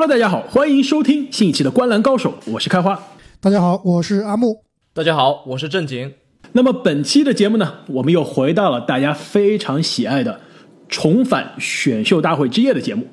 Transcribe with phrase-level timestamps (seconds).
[0.00, 3.02] Hello，大家好，欢迎收听新一期的《观澜高手》，我是开花。
[3.40, 4.62] 大家好，我是阿木。
[4.94, 6.14] 大家好，我是正经。
[6.52, 10.38] 那么本期的节目呢，我们又回到了大家非常喜爱的
[10.88, 13.08] 重返选秀大会之夜的节目。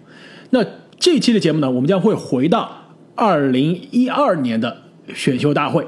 [0.51, 0.63] 那
[0.99, 4.83] 这期的节目呢，我们将会回到二零一二年的
[5.15, 5.87] 选秀大会。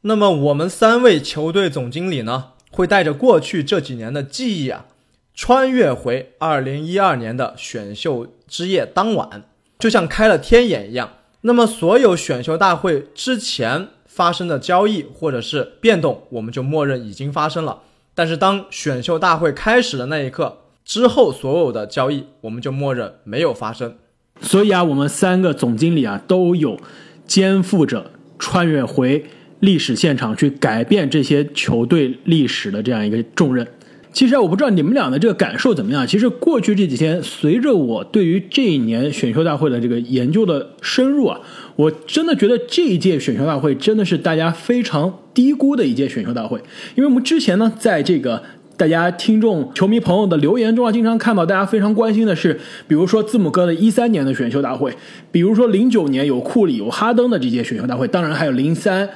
[0.00, 4.86] 那么我们三位球队总经理呢，会带着过去这几年的记忆啊，
[5.34, 9.42] 穿越回二零一二年的选秀之夜当晚，
[9.80, 11.14] 就像开了天眼一样。
[11.40, 17.80] 那么所有选秀大会之前发生的交易或者是变动，我们就默认已经发生了。
[18.14, 23.96] 但是当选秀大会开始的那一刻之后，所有的交易我们就默认没有发生。
[24.42, 26.78] 所以啊，我们三个总经理啊，都有
[27.26, 29.24] 肩负着穿越回
[29.60, 33.66] 历史现场去改变这些球队历史的这样一个重任。
[34.12, 36.04] 其实啊，我不知道你们俩的这个感受怎么样。
[36.04, 41.40] 其实过去这几天，随着我对于这一年选秀大会的这个研究的深入啊，
[41.76, 46.58] 我真的觉得这一届选秀大会真的是大家非常低估的一届选秀大会。
[46.96, 48.42] 因为我们之前呢，在这个
[48.76, 54.92] 大家听众、球迷朋友的留言中啊，经常看到大家非常关心的是，比如说字母哥的一三年的选秀大会，
[55.30, 59.08] 比如说零九年有库里、有哈登的这届选秀大会，当然还有零三、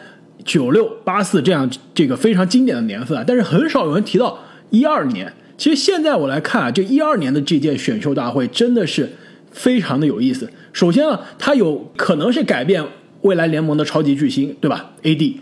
[0.44, 4.38] 九六、八四这样这个非常经典的年份啊，但是很少有人提到。
[4.70, 9.10] 一二年，其实现在我来看啊，这一二年的这届选秀大会真的是
[9.50, 10.50] 非常的有意思。
[10.72, 12.84] 首先啊，它有可能是改变
[13.22, 15.36] 未来联盟的超级巨星，对吧？AD，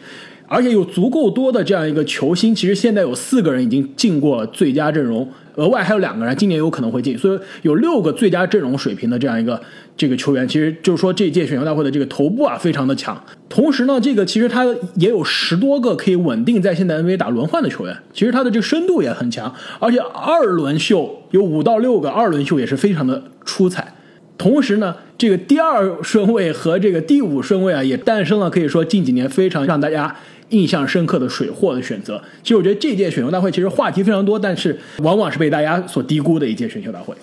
[0.53, 2.55] 而且有足够多的这样一个球星。
[2.55, 9.58] 其实现在有四个人已经进过了最佳阵容，额外还有两个人今年有可能会进，所以有六个最佳阵容水平的这样一个
[9.97, 10.47] 这个球员。
[10.47, 13.19] 其实就是说这届选秀大会的这个头部啊，非常的强。
[13.48, 23.95] 同时呢，这个其实他也有十多个可以稳定在现在 NBA 打轮换的球员，其实他的这个深度也很强，而且二轮秀有五到六个二轮秀也是非常的出彩。
[24.39, 30.17] 同时呢，这个第二顺位和这个第五顺位啊，也诞生了可以说近几年非常让大家
[30.52, 32.23] 印象深刻的水货的选择。
[32.42, 37.14] 其实我觉得这届选秀大会其实话题非常多，但是往往是被大家所低估的一届选秀大会。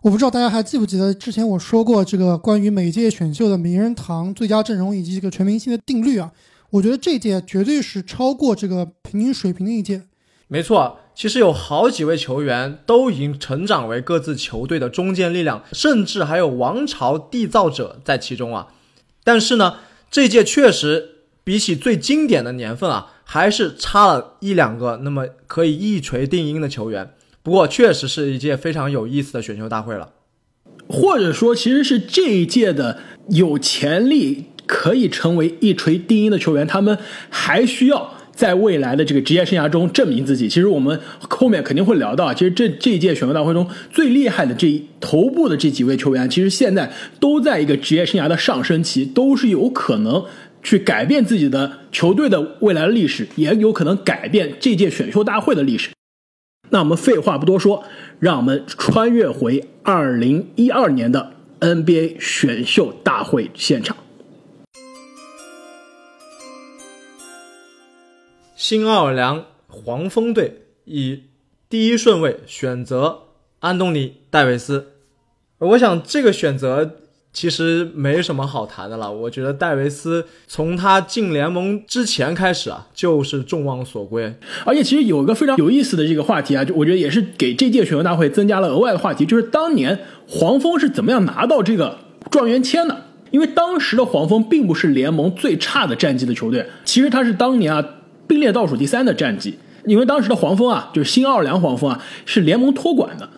[0.00, 6.30] 我不知道大家还记不记得之前我说过这个关于每届选秀的名人堂最佳阵容以及这个全明星的定律啊？
[6.70, 10.02] 我觉得这届绝对是超过这个平均水平的一届。
[10.46, 18.68] 没错，其实有好几位球员都已经成长为各自球队的中坚力量，甚至还有王朝缔造者在其中啊。
[19.24, 19.74] 但是呢，
[20.10, 21.17] 这届确实
[21.48, 27.14] 比起最经典的年份啊，还是差了一两个那么可以一锤定音的球员。
[27.42, 30.10] 不过，确实是一届非常有意思的选秀大会了，
[30.88, 32.98] 或者说，其实是这一届的
[33.30, 36.98] 有潜力可以成为一锤定音的球员，他们
[37.30, 40.50] 还需要在未来的这个职业生涯中证明自己。
[40.50, 41.00] 其实我们
[41.30, 50.22] 后面肯定会聊到，其实这这一届选秀大会中最厉害的这头部的这几位球员，其实现在都在一个职业生涯的上升期，都是有可能
[50.62, 55.90] 去改变自己的球队的未来的历史，也有可能改变这届选秀大会的历史。
[56.70, 57.84] 那我们废话不多说，
[58.18, 63.96] 让我们穿越回二零一二年的 NBA 选秀大会现场。
[68.54, 71.22] 新奥尔良黄蜂队以
[71.70, 73.28] 第一顺位选择
[73.60, 74.92] 安东尼·戴维斯，
[75.58, 77.00] 我想这个选择。
[77.38, 79.12] 其实没什么好谈的了。
[79.12, 84.34] 我觉得戴维斯从他进联盟之前开始啊，就是众望所归。
[84.64, 93.04] 而且其实有一个非常有意思的这个话题啊，就我觉得也是给这届选秀大会增加了额外的话题，就是当年黄蜂是怎么样拿到这个状元签的？
[93.30, 97.88] 因为当时的黄蜂并不是联盟最差的战绩的球队，其实他是当年啊
[98.26, 99.56] 并列倒数第三的战绩。
[99.84, 103.30] 因为当时的黄蜂啊，就是新奥尔良黄蜂啊，是联盟托管的。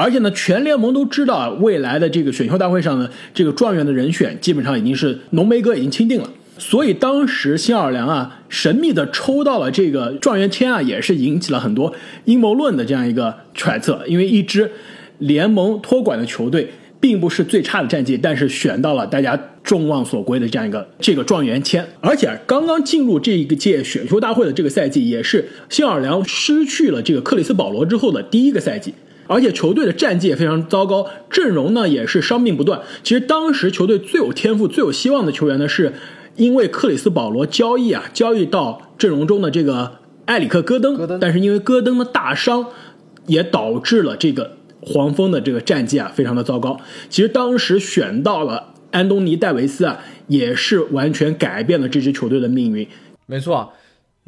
[0.00, 6.30] 而且呢，全联盟都知道啊，未来的这个选秀大会上呢这个状元的人选，基本上已经是浓眉哥已经钦定了。
[6.56, 11.92] 所以当时新奥尔良啊，神秘的抽到了这个状元签啊，也是引起了很多
[12.26, 14.00] 阴谋论的这样一个揣测。
[14.06, 14.70] 因为一支
[15.18, 16.70] 联盟托管的球队，
[17.00, 21.84] 并不是最差的战绩，但是选到了大家众望所归的这样一个这个状元签。
[22.00, 28.94] 而且刚刚进入这一个届选秀大会的这个赛季，也是新奥尔良失去了这个克里斯保罗之后的第一个赛季。
[29.28, 32.80] 而且球队的战绩也非常糟糕，阵容呢也是伤病不断。
[33.04, 35.92] 其实当时球队最有天赋、最有希望的球员呢，是
[36.34, 41.18] 因为克里斯保罗交易啊，交易到阵容中的这个埃里克戈登。
[41.20, 42.66] 但是因为戈登的大伤，
[43.26, 46.80] 也导致了这个黄蜂的这个战绩啊非常的糟糕。
[47.10, 52.88] 其实当时选到了安东尼戴维斯啊，也是完全改变了这支球队的命运。
[53.26, 53.72] 没错。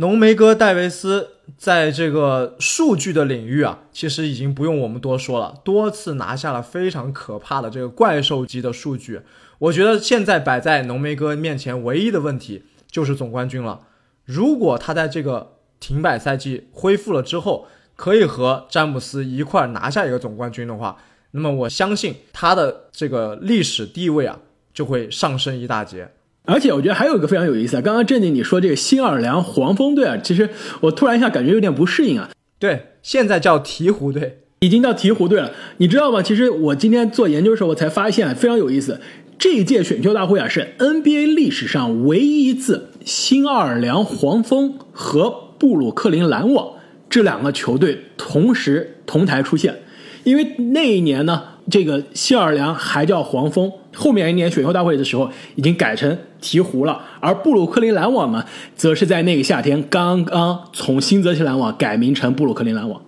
[0.01, 9.21] 浓眉哥戴维斯在这个数据的领域啊，其实已经不用我们多说了，多次拿下了非常可怕的这个怪兽级的数据。
[9.59, 13.81] 我觉得现在摆在浓眉哥面前唯一的问题就是总冠军了。
[14.25, 20.97] 如果他在这个停摆赛季恢复了之后，可以和詹姆斯一块拿下一个总冠军的话，
[21.33, 24.39] 那么我相信他的这个历史地位啊
[24.73, 26.11] 就会上升一大截。
[26.51, 30.51] 而且我觉得还有一个非常有意思啊，刚刚正经你说这个新奥尔良黄蜂队啊，其实
[30.81, 32.29] 我突然一下感觉有点不适应啊。
[32.59, 35.53] 对，现在叫鹈鹕队，已经叫鹈鹕队了。
[35.79, 36.21] 你知道吗？
[36.23, 39.01] 其实我今天做研究的时候，我才发现非常有意思。
[39.39, 46.75] 这一届选秀大会啊，是 NBA 历史上唯一一次新奥尔良黄蜂和布鲁克林篮网
[47.09, 49.77] 这两个球队同时同台出现。
[50.25, 57.03] 因为那一年呢，这个谢尔良还叫黄蜂，后面一年选秀大会的时候已经改成鹈鹕了。
[57.21, 58.45] 而布鲁克林篮网呢，
[58.77, 63.03] 则是在那个夏天刚刚从新泽西篮网改名成布鲁克林篮网。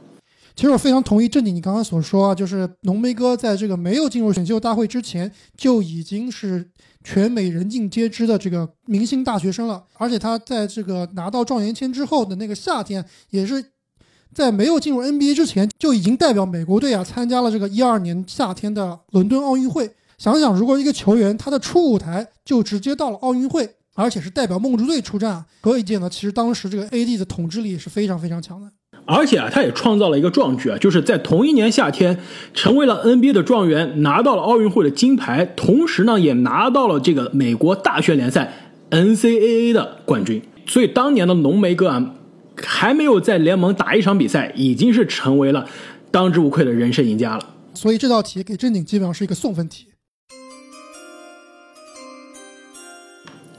[0.54, 6.68] 其实我非常同意正经你刚刚所说啊，就是浓眉哥在这个没有进入选秀大会之前就已经是
[7.02, 13.64] 全美人尽皆知的这个明星大学生了，而且他在这个拿到状元签之后的那个夏天，也是
[14.34, 19.90] 在没有进入 NBA 之前就已经代表美国队啊参加了这个一二年夏天的伦敦奥运会。
[20.18, 28.68] 想想，如果一个球员他的初舞台就直接到了奥运会，而且是代表梦之队出战，可以见呢，其实当时这个 AD 的统治力是非常非常强的。
[29.04, 32.16] 而且啊，他也创造了一个壮举啊，就是在同一年夏天
[32.54, 38.52] 成为了 NBA 的状元，拿到了奥运会的金牌，同时呢也拿到了这个美国大学联赛
[38.90, 40.40] NCAA 的冠军。
[40.68, 42.14] 所以当年的浓眉哥啊，
[42.64, 45.68] 还没有在联盟打一场比赛，已经是成为了
[46.10, 47.54] 当之无愧的人生赢家了。
[47.74, 49.88] 所以这道题给正经基本上是一个送分题。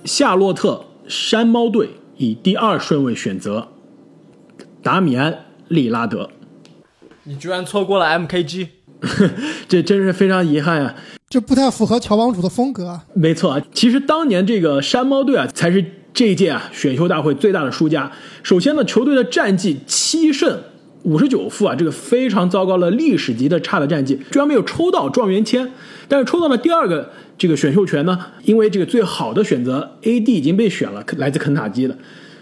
[0.06, 3.70] 夏洛特山猫队以第二顺位选择。
[4.82, 5.32] 达米安·
[5.70, 6.30] 利拉德，
[7.24, 8.68] 你居然错过了 MKG，
[9.70, 10.94] 这真是非常遗憾啊！
[11.30, 13.06] 这不太符合乔帮主的风格啊。
[13.14, 18.12] 没错啊，其实当年这个山猫队啊，才是这一届啊选秀大会最大的输家。
[18.44, 20.60] 首先呢，球队的战绩七胜
[21.04, 25.70] 五十九负啊，这个非常糟糕了，历史级的差的战绩，居然没有抽到状元签。
[26.08, 31.98] 但是抽到了第二个这个选秀权呢，因为这个最好的选择 AD 已经被选了，来自肯塔基的。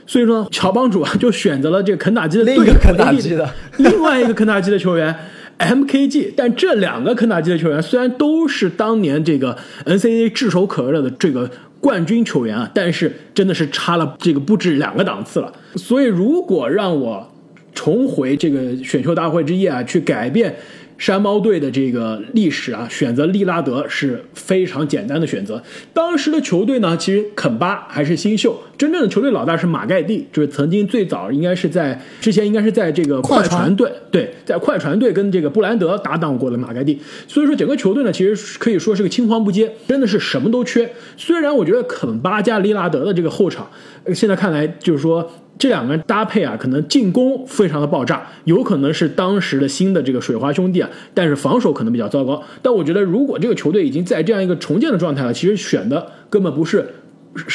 [0.05, 5.15] 所以说，乔帮主啊就选择了这个肯塔基的另一个肯塔基的另外一个肯塔基的球员
[5.57, 6.33] MKG。
[6.35, 11.49] 但这两个肯塔基的球员虽然都是当年这个 NCAA 炙手可热的这个
[11.81, 15.51] 冠军球员啊，但是真的是差了这个不止两个档次了。
[15.75, 17.29] 所以，如果让我
[17.73, 20.55] 重回这个选秀大会之夜啊，去改变。
[21.01, 25.59] 山猫队的这个历史啊，选择利拉德是非常简单的选择。
[25.95, 36.99] 当时的球队呢，其实肯巴还是新秀，真正的球队老大是马盖蒂，就是曾经最早应该是在之前应该是在这个快船队，对，在快船队跟这个布兰德搭档过的马盖蒂。
[37.27, 40.87] 所以说整个球队呢，其实可以说是个青黄不接，真的是什么都缺。
[41.17, 43.67] 虽然我觉得肯巴加利拉德的这个后场，
[44.13, 45.27] 现在看来就是说。
[45.57, 52.41] 这两个人搭配啊，可能进攻非常的爆炸，有可能是当时的新的这个水花兄弟啊，但是防守可能比较糟糕。
[52.63, 56.87] 但我觉得，如果这个球队已经在这样一个重建的状态了，其实选的根本不是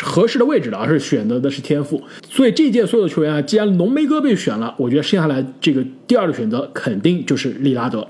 [0.05, 2.01] 合适的位置的，而是选择的是天赋。
[2.31, 8.07] 所以这届所有的球员啊，既然浓眉哥被选了，我觉得剩下来这个第二个选择肯定就是利拉德。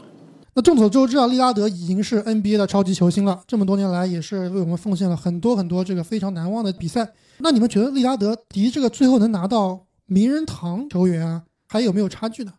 [0.55, 7.12] 那众所周知啊，利拉德已经是 NBA 的超级球星了，这么多年来也是为我们奉献了很多很多这个非常难忘的比赛。
[7.38, 9.87] 那你们觉得利拉德离这个最后能拿到？
[10.09, 12.52] 名人堂球员啊，还有没有差距呢？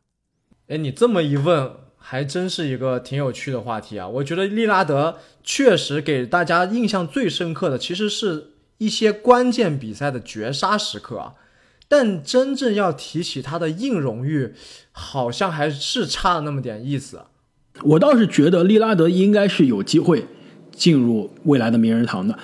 [0.68, 4.06] 哎，你这么一问，还真是一个挺有趣的话题啊！
[4.06, 11.36] 我觉得利拉德确实给大家印象最深刻的，其实是一些关键比赛的绝杀时刻啊。
[11.88, 14.54] 但真正要提起他的硬荣誉，
[14.92, 17.22] 好像还是差了那么点意思。
[17.82, 20.28] 我倒是觉得利拉德应该是有机会。
[20.78, 22.38] 进入未来的名人堂的，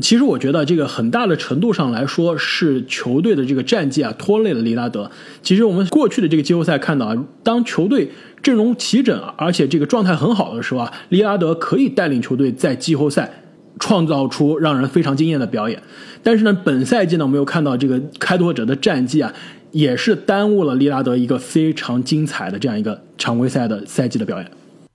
[0.00, 5.10] 其实我觉得这个很大的程度上来说是球队的这个战绩啊拖累了利拉德。
[5.42, 8.08] 其实我们过去的这个季后赛看到啊，当球队
[8.40, 13.42] 阵容齐整，而且这个状态很好的时候啊，利拉德可以带领球队在季后赛
[13.80, 15.82] 创造出让人非常惊艳的表演。
[16.22, 19.32] 但是呢，本赛季呢，我们又看到这个开拓者的战绩啊，
[19.72, 24.48] 也是耽误了利拉德一个非常精彩的这样一个常规赛的赛季的表演。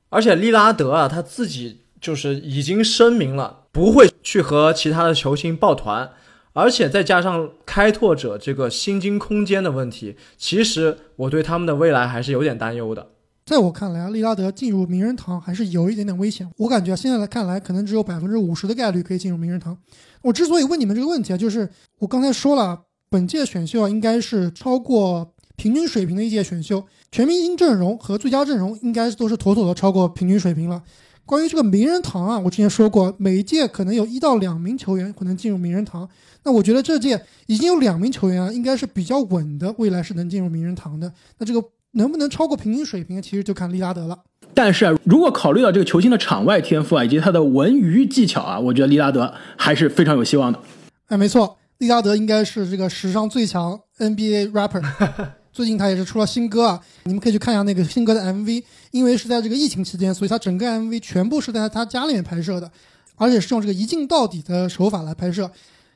[0.10, 1.80] 而且利拉德啊，他自己。
[2.06, 6.08] 就是已经声明了不会去和其他的球星抱团，
[6.54, 13.08] 而且再加上开拓者这个薪金空间的问题，其实我对他们的未来还是有点担忧的。
[13.44, 16.48] 在我看来啊，利拉德进入名人堂还是有一点点危险。
[16.58, 19.76] 我感觉现在来看来，可能只有百分之五十的概率可以进入名人堂。
[20.22, 30.84] 我之所以问你们这个问题啊，就是我刚才说了，本届选秀应该是超过平均水平的一届选秀，全明星阵容和最佳阵容应该都是妥妥的超过平均水平了。
[31.26, 36.08] 关于这个名人堂啊，我之前说过，每一届可能有一到两名球员可能进入名人堂。
[36.44, 41.12] 那我觉得这届已经有两名球员啊，应该是比较稳的，未来是能进入名人堂的。
[41.40, 41.64] 那这个
[41.94, 44.20] 能不能超过平均水平，其实就看利拉德了。
[44.54, 50.60] 但是啊，如果考虑到这个球星的场外天赋啊，以及他的文娱技巧啊，我觉得利拉德还是非常有希望的。
[51.08, 54.84] 哎，没错，利拉德应该是这个史上最强 NBA rapper。
[55.56, 58.62] 最近他也是出了新歌啊，你们可以去看一下那个新歌的 MV。
[58.92, 62.70] 因为是在这个疫情期间，所以他整个 MV 全部是在他家里面拍摄的，
[63.16, 65.50] 而且是用这个一镜到底的手法来拍摄，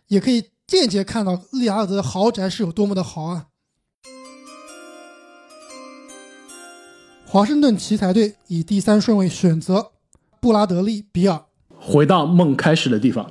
[0.08, 3.48] 也可以间接看到利拉德的豪宅是有多么的豪啊。
[7.26, 9.92] 华盛顿奇才队以第三顺位选择
[10.40, 11.44] 布拉德利·比尔，
[11.78, 13.30] 回到梦开始的地方。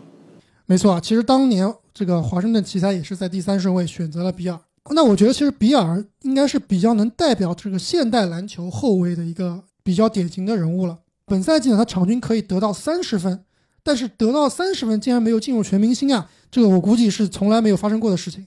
[0.67, 4.61] 没错啊，其实当年这个华盛顿奇才也是在第三顺位选择了比尔。
[4.91, 10.99] 那我觉得其实比尔应该是比较能代表这个现代篮球后卫的一个比较典型的人物了。
[11.27, 13.45] 本赛季呢，他场均可以得到三十分，
[13.83, 16.31] 但是得到三十分竟然没有进入全明星啊！
[16.51, 18.47] 这个我估计是从来没有发生过的事情。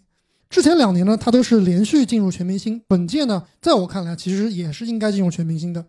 [0.50, 2.82] 之前两年呢，他都是连续进入全明星。
[2.88, 5.86] 本届呢，在我看来，其实也是应该进入全明星的。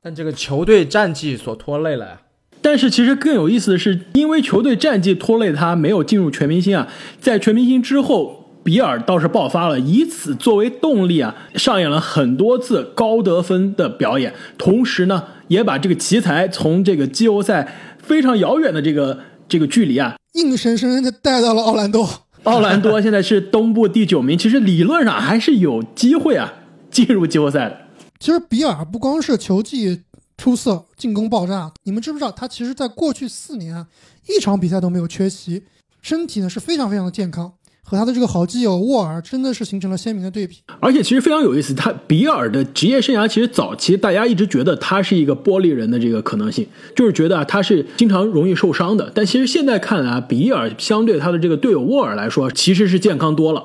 [0.00, 2.22] 但这个球队战绩所拖累了呀。
[2.62, 6.88] 但是其实更有意思的是，因为球队战绩拖累他没有进入全明星啊，
[7.20, 8.37] 在全明星之后。
[8.68, 22.06] 比尔倒是爆发了，以此作为动力啊，上演了很多次高得分的表演，同时呢，也把这个奇才从这个季后赛非常遥远的这个这个距离啊，硬生生的带到了奥兰多。
[22.42, 26.52] 奥兰多现在是东部第九名，其实理论上还是有机会啊
[26.90, 27.78] 进入季后赛的。
[28.20, 30.02] 其实比尔不光是球技
[30.36, 33.86] 出色，进攻爆炸，你们知不知道他其实在过去四年啊，
[34.28, 35.62] 一场比赛都没有缺席，
[36.02, 37.54] 身体呢是非常非常的健康。
[37.88, 41.72] 和他的这个好基友沃尔真的是形成了鲜明的对比，而且其实非常有意思。
[41.72, 49.10] 他比尔的职业生涯其实早期大家一直觉得他是一个玻璃人的这个可能性，就是觉得他是经常容易受伤的。
[49.14, 53.64] 但其实现在看来，比尔相对他的这个队友沃尔来说，其实是健康多了。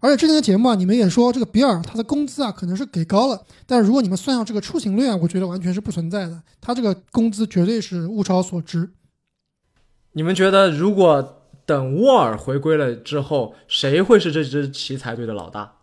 [0.00, 6.40] 而且之前的节目啊，你们也说这个比尔他的工资啊可能是给高了，但是如果你们算上这个出勤率啊，我觉得完全是不存在的。
[6.58, 8.88] 他这个工资绝对是物超所值。
[10.12, 11.34] 你们觉得如果？
[11.68, 15.74] 等沃尔回归了之后，谁会是这支奇才队的老大？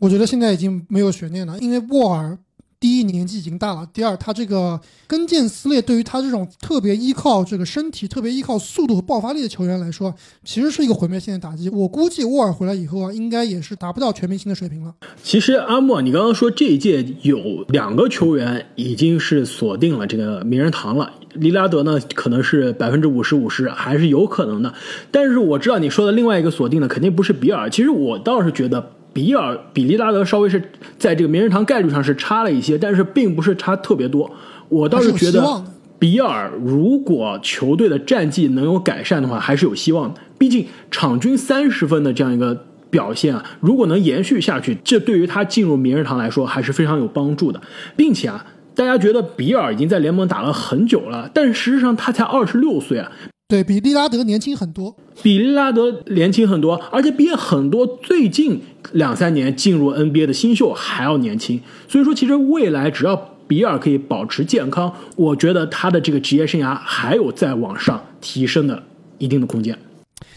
[0.00, 2.38] 我觉得现在已经没有悬念了，因为沃尔。
[2.82, 11.68] 第一年纪已经大了，第二他这个跟腱撕裂对于他这种特别依靠这个身体、特别依靠速度和爆发力的球员来说，其实是一个毁灭性的打击。
[11.68, 14.92] 我估计沃尔回来以后啊，应该也是达不到全明星的水平了。
[15.22, 24.72] 其实阿莫，你刚刚说这一届有两个球员已经是锁定了这个名人堂了，利拉德呢可能是百分之五十五十还是有可能的，
[25.10, 27.68] 但是我知道你说的另外一个锁定的肯定不是比尔。
[27.68, 28.92] 其实我倒是觉得。
[29.14, 30.58] 比尔比利拉德稍微是
[30.98, 34.30] 在这个名人堂概率上是差了一些，但是并不是差特别多。
[34.70, 35.62] 我倒是觉得
[35.98, 40.18] 比尔如果球队的战绩能有改善的话，还是有希望的。
[40.38, 47.60] 毕竟场均三十分的这样一个表现啊，如果能延续下去，这对于他进入名人堂来说还是非常有帮助的。
[47.94, 48.42] 并且啊，
[48.74, 53.12] 大家觉得比尔已经在联盟打了很久了，但是实际上他才二十六岁啊。
[53.48, 58.62] 对比利拉德年轻很多，比利拉德年轻很多，而且比很多最近
[58.92, 61.60] 两三年进入 NBA 的新秀还要年轻。
[61.86, 63.14] 所以说，其实未来只要
[63.46, 68.82] 比尔可以保持健康，我觉得他的这个职业生涯还有再往上提升的
[69.18, 69.78] 一定的空间。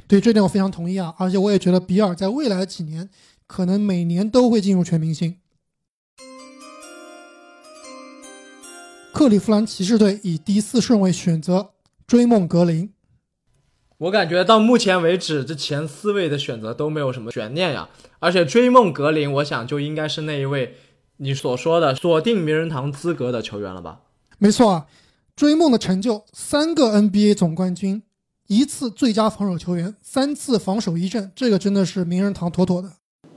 [0.07, 1.13] 对这点我非常同意啊！
[1.17, 3.09] 而且我也觉得比尔在未来的几年
[3.47, 5.37] 可能每年都会进入全明星。
[9.15, 11.69] 克利夫兰骑士队以第四顺位选择
[12.05, 12.91] 追梦格林。
[13.97, 17.87] 我感觉到目前为止，这前四位的选择都没有什么悬念呀。
[18.19, 20.75] 而且追梦格林，我想就应该是那一位
[21.15, 24.01] 你所说的锁定名人堂资格的球员了吧？
[24.37, 24.87] 没错啊，
[25.33, 28.03] 追梦的成就：三个 NBA 总冠军，
[28.47, 32.91] 一次最佳防守球员，三次防守一阵，这个真的是名人堂妥妥的。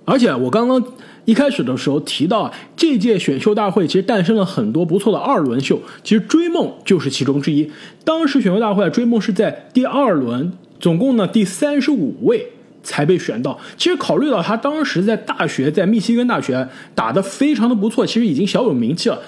[0.08, 0.82] 而且我刚刚
[1.26, 7.70] 一开始的时候提到，这届选秀大会其实诞生了很多不错的二轮秀，其实追梦就是其中之一。
[8.04, 10.50] 当时选秀大会追梦是在第二轮，
[10.80, 12.46] 总共呢第三十五位
[12.82, 13.60] 才被选到。
[13.76, 19.20] 其实考虑到他当时在大学在密西根大学打得非常的不错，其实已经小有名气了。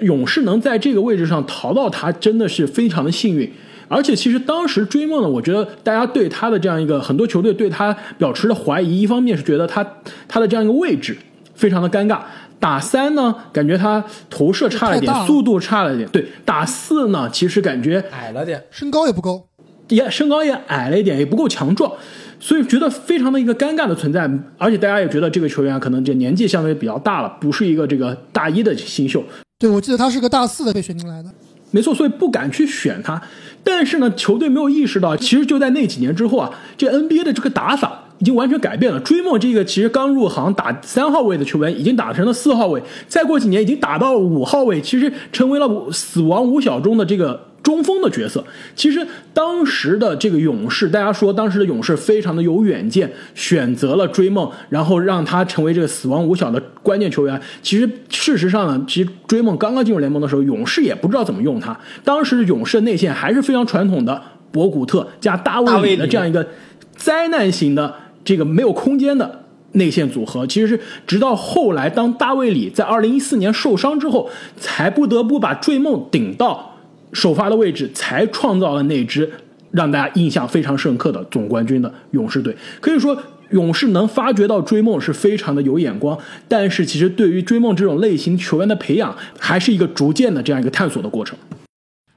[0.00, 3.48] 勇士能在这个位置上淘到他，真的是非常的幸运。
[3.94, 9.86] 而且其实当时追梦呢，我觉得大家对他的这样一个很多球队对他表示的怀疑，一方面是觉得他
[10.26, 11.16] 他的这样一个位置
[11.54, 12.18] 非常的尴尬，
[12.58, 19.44] 打三呢感觉他投射差了点，速度差了点，对，打四呢其实感觉矮了点，身高也不高，
[19.88, 21.92] 也身高也矮了一点，也不够强壮，
[22.40, 24.28] 所以觉得非常的一个尴尬的存在。
[24.58, 29.22] 而且大家也觉得这个球员可能这年纪相对比较大了，不是一个这个大一的新秀。
[29.60, 31.28] 对，我记得他是个大四的被选进来的。
[31.70, 33.20] 没错，所以不敢去选他。
[33.64, 39.00] 但是呢，球队没有意识到，其实就在那几年之后啊，这 NBA 的这个打法已经完全改变了。
[39.00, 47.53] 追梦这个其实刚入行打三号位的球员，已经打成了四号位，再过几年已经打到五号位，其实成为了死亡五小中的这个。
[47.64, 48.44] 中锋的角色，
[48.76, 57.40] 其实当时的这个勇士，大家说当时的勇士非常的有远见，选择了追梦，然后让他成为这个死亡五小的关键球员。
[57.62, 61.74] 其实事实上呢，其实追梦刚刚进入联盟的时候，勇士也不知道怎么用他。
[62.04, 66.46] 当时勇士的内线还是非常传统的博古特加大卫里的这样一个
[66.94, 69.40] 灾难型的这个没有空间的
[69.72, 70.46] 内线组合。
[70.46, 74.28] 其实是直到后来，当大卫里在二零一四年受伤之后，
[74.58, 76.72] 才不得不把追梦顶到。
[77.14, 79.30] 首发的位置才创造了那支
[79.70, 82.54] 让大家印象非常深刻的总冠军的勇士队。
[82.80, 83.16] 可以说，
[83.50, 86.18] 勇士能发掘到追梦是非常的有眼光。
[86.48, 91.38] 但是，其实对于追梦这种类型球员的培养，还是一个逐渐的这样一个探索的过程。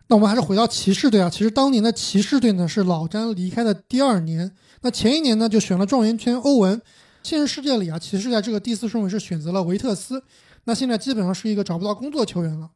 [0.09, 1.29] 那我们还是回到骑士队啊。
[1.29, 4.51] 其实当年的骑士队呢，是老詹离开的第二年。
[4.81, 6.81] 那前一年呢，就选了状元签欧文。
[7.23, 10.23] 现实世界里啊，骑士在这个第四顺位是选择了维特斯。
[10.63, 12.69] 那现在基本上是一个找不到工作球员了。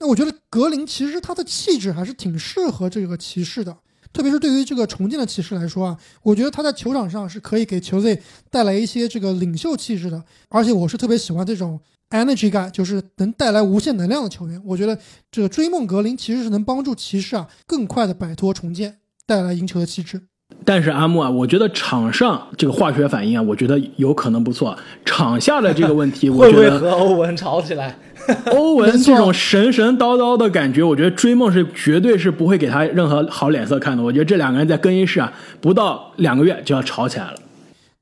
[0.00, 3.76] 那我觉得格林其实他的气质还是挺适合这个骑士的，
[4.12, 11.78] 特别是对于这个重建的骑士来说啊，我觉得他在球场上是可以给球队带来一些这个领袖气质的，而且我是特别喜欢这种
[12.08, 14.60] energy guy，就是能带来无限能量的球员。
[14.64, 14.98] 我觉得
[15.30, 20.29] 这个追梦格林其实是能帮助骑士啊更快的摆脱重建，带来赢球的气质。
[20.64, 24.76] 但是阿木啊，我觉得场上这个化学反应啊，我觉得有可能不错。
[25.04, 27.96] 场下的这个问题， 会不会和欧文吵起来？
[28.52, 34.02] 欧文这种神神叨叨的感觉，我觉得追梦是绝对是不会给他任何好脸色看的。
[34.02, 37.36] 我觉得这两个人在更衣室啊，不到两个月就要吵起来了。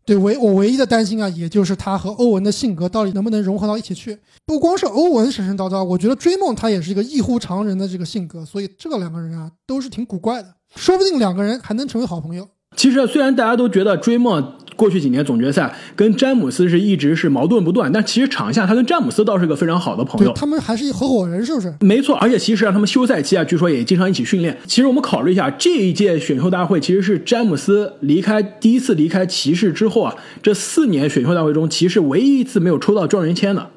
[0.04, 4.18] 对，唯我唯一的担心啊，也就是他和欧文的性格到底能不能融合到一起去。
[4.46, 12.48] 不光是欧文神神叨叨，我觉得追梦他也是一个异乎常人的这个性格，所以这两个人啊都是挺古怪的，说不定两个人还能成为好朋友。
[12.76, 14.54] 其实虽然大家都觉得追梦。
[14.76, 20.32] 过去几年总决赛跟詹姆斯是一直是矛盾不断，但其实场下他跟詹姆斯倒是个非常好的朋友。
[20.34, 21.74] 他们还是一合伙人，是不是？
[21.80, 24.56] 没错，而且其实让他们休赛期啊，据说也经常一起训练。
[24.68, 33.70] 其实我们考虑一下，这一届选秀大会其实是詹姆斯离开第一次离开骑士之后啊，这四年选秀大会中骑士唯一一次没有抽到状元签的。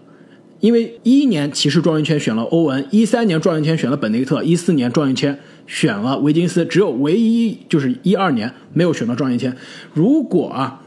[0.60, 5.40] 因为一一年骑士状元签选了欧文，一三年状元签选了本内特，一四年状元签
[5.72, 9.56] 选了维金斯，只有唯一就是一二年没有选到状元签。
[9.94, 10.82] 如果啊。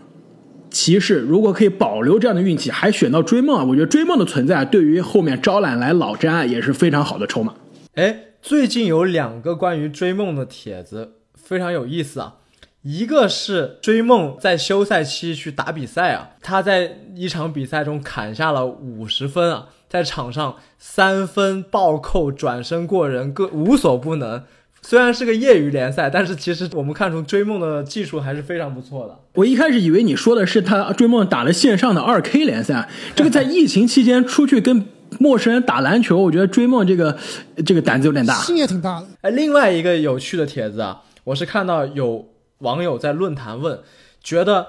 [0.70, 7.54] 骑士如果可以保留这样的运气，还选到追梦啊，我觉得追梦的存在对于后面招揽来老詹也是非常好的筹码。
[7.94, 12.38] 哎，最近有两个关于追梦的帖子非常有意思啊，
[12.82, 24.42] 一个是追梦在休赛期去打比赛啊，他在一场比赛中砍下了五十分啊，在场上三分暴扣、转身过人，各无所不能。
[24.86, 29.18] 虽然是个业余联赛，但是其实我们看出追梦的技术还是非常不错的。
[29.32, 34.84] 我一开始以为你说的是他追梦打了线上的二 K 联赛，这个在疫情期间出去跟
[35.18, 37.16] 陌生人打篮球，我觉得追梦这个
[37.64, 39.06] 这个胆子有点大，心也挺大的。
[39.22, 43.80] 哎，另外一个有趣的帖子啊，我是看到有网友在论坛问，
[44.22, 44.66] 觉得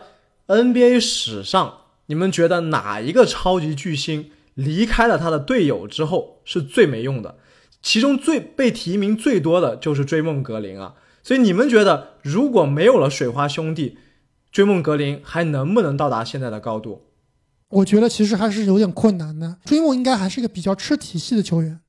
[0.48, 7.36] NBA 史上你们觉得哪一个超级巨星离开了他的队友之后是最没用的？
[7.86, 14.00] 其中最被提名最多的就是追梦格林啊，所以你们觉得如果没有了水花兄弟，
[14.52, 17.04] 追梦格林还能不能到达现在的高度？
[17.70, 19.58] 我觉得其实还是有点困难的。
[19.66, 21.80] 追梦应该还是一个比较吃体系的球员。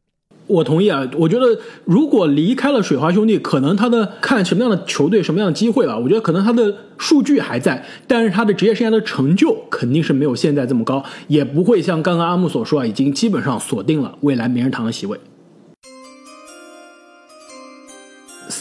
[0.49, 5.97] 我同意啊，我觉得如果离开了水花兄弟，可能他的看什么样的球队、什么样的机会吧。
[5.97, 15.19] 我觉得可能他的数据还在，但是他的职业生涯的成就肯定是没有现在这么高，也不会像刚刚阿木所说啊，已经基本上锁定了未来名人堂的席位。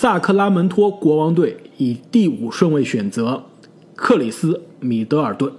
[0.05, 3.43] 萨克拉门托国王队以第五顺位选择
[3.95, 5.51] 克里斯米德尔顿，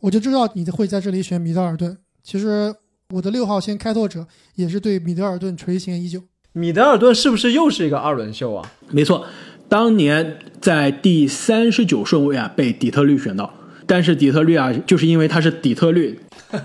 [0.00, 1.96] 我就知道你会在这里选米德尔顿。
[2.22, 2.74] 其实
[3.14, 6.20] 我的六号签开拓者也是对米德尔顿垂涎已久。
[6.52, 8.72] 米德尔顿是不是又是一个二轮秀啊？
[8.90, 9.24] 没错，
[9.70, 13.54] 当年在第三十九顺位啊被底特律选到，
[13.86, 16.20] 但是底特律啊就是因为他是底特律，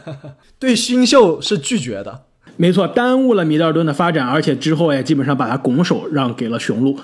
[0.59, 2.25] 对新秀是拒绝的。
[2.57, 6.97] 没错，耽误了米德尔顿的发展，而且之后也基本上把他拱手让给了雄鹿。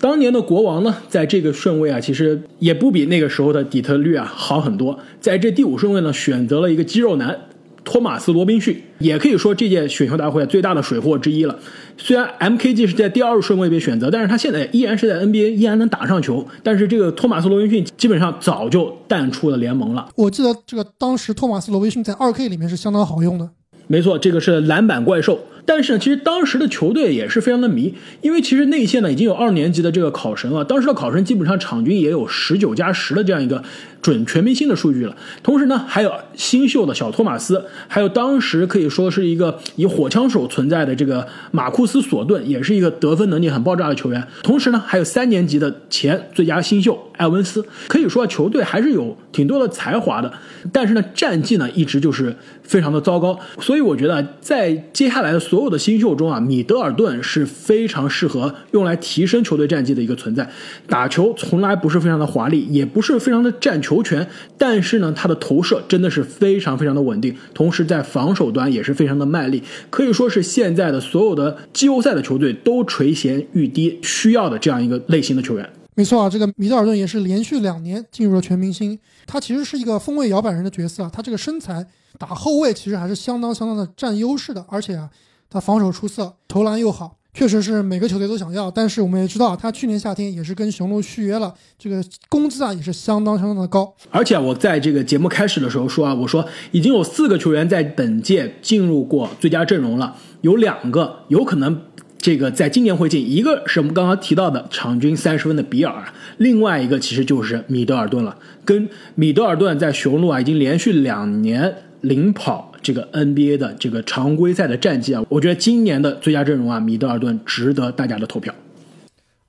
[0.00, 4.98] 当年的国王呢，在这个顺位啊，其实也不比那个时候的底特律啊好很多。
[5.20, 7.38] 在这第五顺位呢，选择了一个肌肉男
[7.84, 11.58] 托马斯罗宾逊，也可以说这届选秀大会最大的水货之一了。
[11.98, 16.46] 虽然 MKG 是在第二顺位被选择，但是他现在依然是在 NBA 依然能打上球。
[16.62, 20.08] 但是这个托马斯罗宾逊基本上早就淡出了联盟了。
[20.14, 23.50] 我记得这个当时托马斯罗宾逊在二 K 里面是相当好用的。
[23.90, 25.44] 没错，这个是篮板怪兽。
[25.64, 33.60] 但是呢，其实当时的球队也是非常的迷，因为其实内线呢已经有二年级的这个考神了，当时的考神基本上场均也有十九加十的这样一个
[34.00, 35.16] 准全明星的数据了。
[35.42, 44.24] 同时呢，还有新秀的小托马斯，还有当时可以说是一个以火枪手存在的这个马库斯索顿，也是一个得分能力很爆炸的球员。
[44.44, 50.32] 同时呢，还有三年级的前最佳新秀艾文斯，可以说球队还是有挺多的才华的。
[50.72, 53.38] 但是呢，战绩呢一直就是非常的糟糕。
[53.60, 60.48] 所以我觉得在接下来的所有的新秀中啊，米德尔顿是非常适合用来提升球队战绩的一个存在。
[60.88, 75.68] 打球从来不是非常的华丽，也不是非常的占球权，但是呢，他的投射真的是非常非常的稳定，同时在防守端也是非常的卖力，可以说是现在的所有的季后赛的球队都垂涎欲滴需要的这样一个类型的球员。
[76.00, 78.98] 没错啊，这个米德尔顿也是连续两年进入了全明星。
[79.26, 81.86] 他其实是一个锋卫摇摆人的角色啊，他这个身材
[82.18, 85.10] 打后卫其实还是相当相当的占优势的，而且啊，
[85.50, 88.70] 他防守出色，投篮又好，确实是每个球队都想要。
[88.70, 93.94] 但是我们也知道，他去年夏天也是跟雄鹿续约了，这个工资啊也是相当相当的高。
[94.10, 101.82] 而且我在这个节目开始的时候说啊，我说已经有四个球员在本届进入过最佳阵容了，有两个有可能。
[102.20, 106.04] 这个在今年会进，一个是我们刚刚提到的场均三十分的比尔，
[106.36, 108.36] 另外一个其实就是米德尔顿了。
[108.64, 118.54] 跟米德尔顿在雄鹿啊，已经连续两年领跑这个 NBA 的这个常规赛的战绩啊，我觉得今年的最佳阵容啊，米德尔顿值得大家的投票。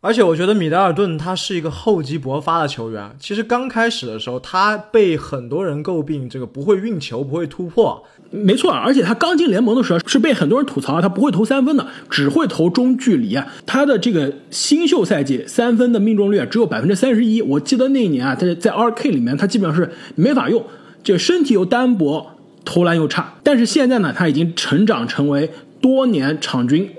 [0.03, 3.15] 而且我觉得米德尔顿他是一个厚积薄发的球员。
[3.19, 8.03] 其实刚开始的时候，他被很多人诟病这个不会运球、不会突破。
[8.31, 13.45] 没错，而且他刚进联盟的时候是被很多人吐槽他不会投三分的，只会投中距离啊。
[13.67, 17.39] 他的这个新秀赛季三分的命中率只有百分之三十一。
[17.43, 20.65] 我记得那一年啊，他在 RK 里面他基本上是没法用，
[21.03, 22.25] 就身体又单薄，
[22.65, 23.35] 投篮又差。
[23.43, 26.89] 但是现在呢，他已经成长成为多年场均。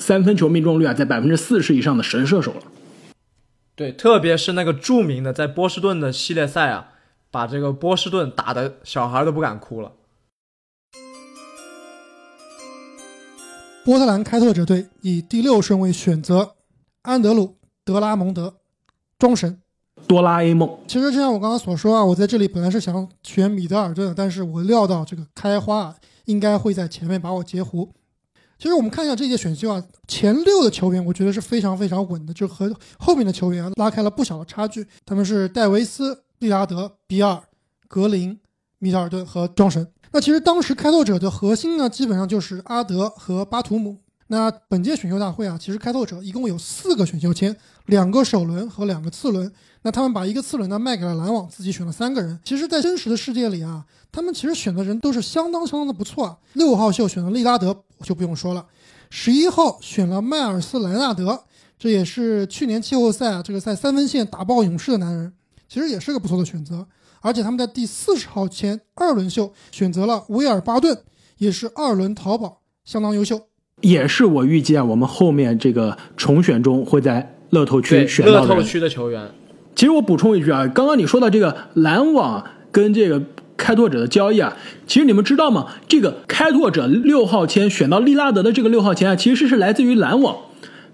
[0.00, 2.62] 三分球命中率啊，在百分之四十以上的神射手了。
[3.76, 6.88] 对，特别是那个著名的在波士顿的系列赛啊，
[7.30, 9.92] 把这个波士顿打的小孩都不敢哭了。
[13.84, 16.56] 波特兰开拓者队以第六顺位选择
[17.02, 17.42] 安德鲁·
[17.84, 18.54] 德拉蒙德，
[19.18, 19.60] 庄神，
[20.06, 20.78] 哆啦 A 梦。
[20.86, 27.92] 其实就像我刚刚所说啊，我在这里本来是想选米德尔顿的，但是我料到这个开花应该会在前面把我截胡。
[28.60, 34.86] 其实我们看一下这届选秀啊，前六的球员我觉得是非常非常稳的，就和后面的球员拉开了不小的差距。
[35.06, 37.42] 他们是戴维斯、利拉德、比尔、
[37.88, 38.38] 格林、
[38.78, 39.90] 米德尔顿和庄神。
[40.12, 43.96] 那其实当时开拓者的核心呢，基本上就是阿德和巴图姆。
[44.26, 49.50] 那本届选秀大会啊，其实开拓者一共有四个选秀签，两个首轮和两个次轮。
[49.82, 52.38] 那他们把一个次轮呢卖给了篮网，自己选了三个人。
[52.44, 56.36] 其实，在真实的世界里啊，他们其实选的人都是相当相当的不错啊。
[56.52, 58.66] 六号秀选了利拉德，就不用说了。
[59.08, 61.44] 十一号选了迈尔斯莱纳德，
[61.78, 65.32] 这也是去年季后赛啊这个在三分线打爆勇士的男人，
[65.66, 66.86] 其实也是个不错的选择。
[67.22, 71.02] 而且他们在第四十号前二轮秀选择了威尔巴顿，
[71.38, 73.40] 也是二轮淘宝，相当优秀。
[73.80, 79.30] 也是我预计啊，我们后面这个重选中会在乐透区选到乐透区的球员。
[79.74, 83.22] 其实我补充一句啊，刚刚你说到这个篮网跟这个
[83.56, 84.56] 开拓者的交易啊，
[84.86, 85.66] 其实你们知道吗？
[85.88, 90.36] 这个开拓者六号签选到利拉德的这个六号签啊，其实是来自于篮网。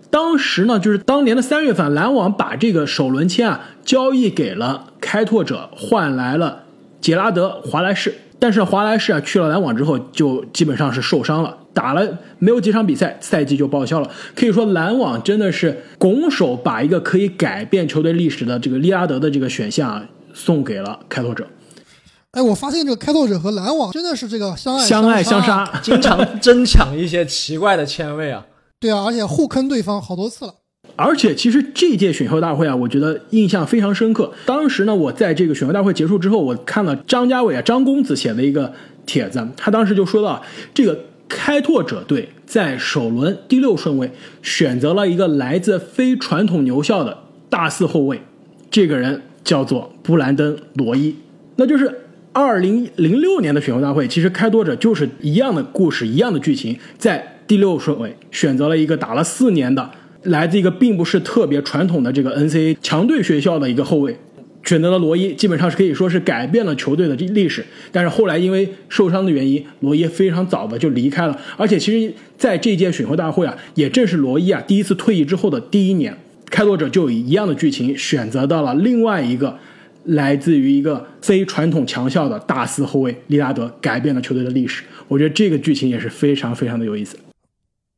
[0.09, 6.63] 当时呢，就是当年的三月份，篮网把这个首轮签啊交易给了开拓者，换来了
[7.01, 8.15] 杰拉德·华莱士。
[8.39, 14.11] 但是华莱士啊去了篮网之后，就基本上是受伤了，打了没有几场比赛，赛季就报销了。
[14.35, 21.47] 可以说篮网真的是拱手把一个可以改变球队历史的这个利拉德的这个选项啊送给了开拓者。
[22.31, 28.47] 哎，我发现这个开拓者和篮网真的是这个相爱相爱相杀，经常争抢一些奇怪的签位啊。
[28.81, 30.55] 对啊，而且互坑对方好多次了。
[30.97, 34.33] 而且其实这届选秀大会啊，我觉得印象非常深刻。
[34.47, 38.73] 当时呢，我在这个选秀大会结束之后，我看了张家伟啊张公子写的一个
[39.05, 44.11] 帖子，他当时就说到，这个开拓者队在首轮第六顺位
[44.43, 47.19] 选择了一个来自非传统牛校的
[47.51, 48.21] 大四后卫，
[48.71, 51.15] 这个人叫做布兰登·罗伊。
[51.57, 51.93] 那就是
[52.33, 59.91] 二零零六年的选秀大会，其实开拓者就是一样的故事，一样的剧情，在第六顺位选择了一个打了四年的。
[60.23, 64.19] 来自一个并不是特别传统的这个 NCAA 强队学校的一个后卫，
[64.67, 67.65] 选择了罗伊，基本上是可以说是改变了球队的这历史。
[67.91, 71.41] 但是后来因为受伤的原因，罗伊非常早的就离开了。
[71.57, 76.15] 而且其实在这届选秀大会啊，也正是罗伊啊第一次退役之后的第一年，
[76.51, 79.57] 开拓者就以一样的剧情选择到了另外一个
[80.05, 84.83] 来自于一个非传统强校的大四后卫利拉德改变了球队的历史。
[85.07, 87.17] 我觉得这个剧情也是非常非常的有意思。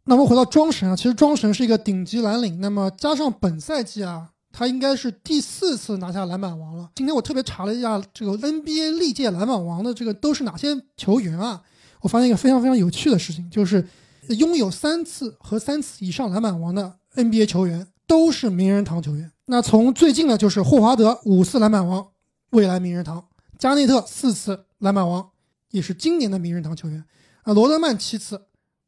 [0.05, 6.91] 那么回到庄神啊，其实庄神是一个顶级蓝领，那么加上本赛季啊，他应该是第四次拿下篮板王了。
[6.95, 11.63] 今天我特别查了一下这个 NBA 历届篮板王的这个都是哪些球员啊，
[12.01, 13.87] 我发现一个非常非常有趣的事情，就是
[14.31, 19.31] 拥有三次和三次以上篮板王的 NBA 球员都是名人堂球员。
[19.47, 22.09] 那从最近呢，就是霍华德五次篮板王，
[22.51, 23.23] 未来名人堂；
[23.59, 25.31] 加内特四次篮板王，
[25.71, 27.05] 也是今年的名人堂球员。
[27.43, 28.43] 啊，罗德曼七次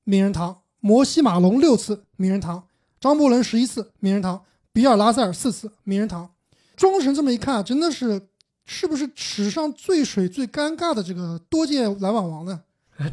[0.04, 0.58] 名人堂。
[0.82, 2.66] 摩西马龙六次名人堂，
[2.98, 4.40] 张伯伦十一次名人堂，
[4.72, 6.28] 比尔拉塞尔四次名人堂。
[6.76, 8.20] 庄神这么一看，真的是
[8.64, 12.60] 是不是史上最水最尴尬的这个多届篮网王呢？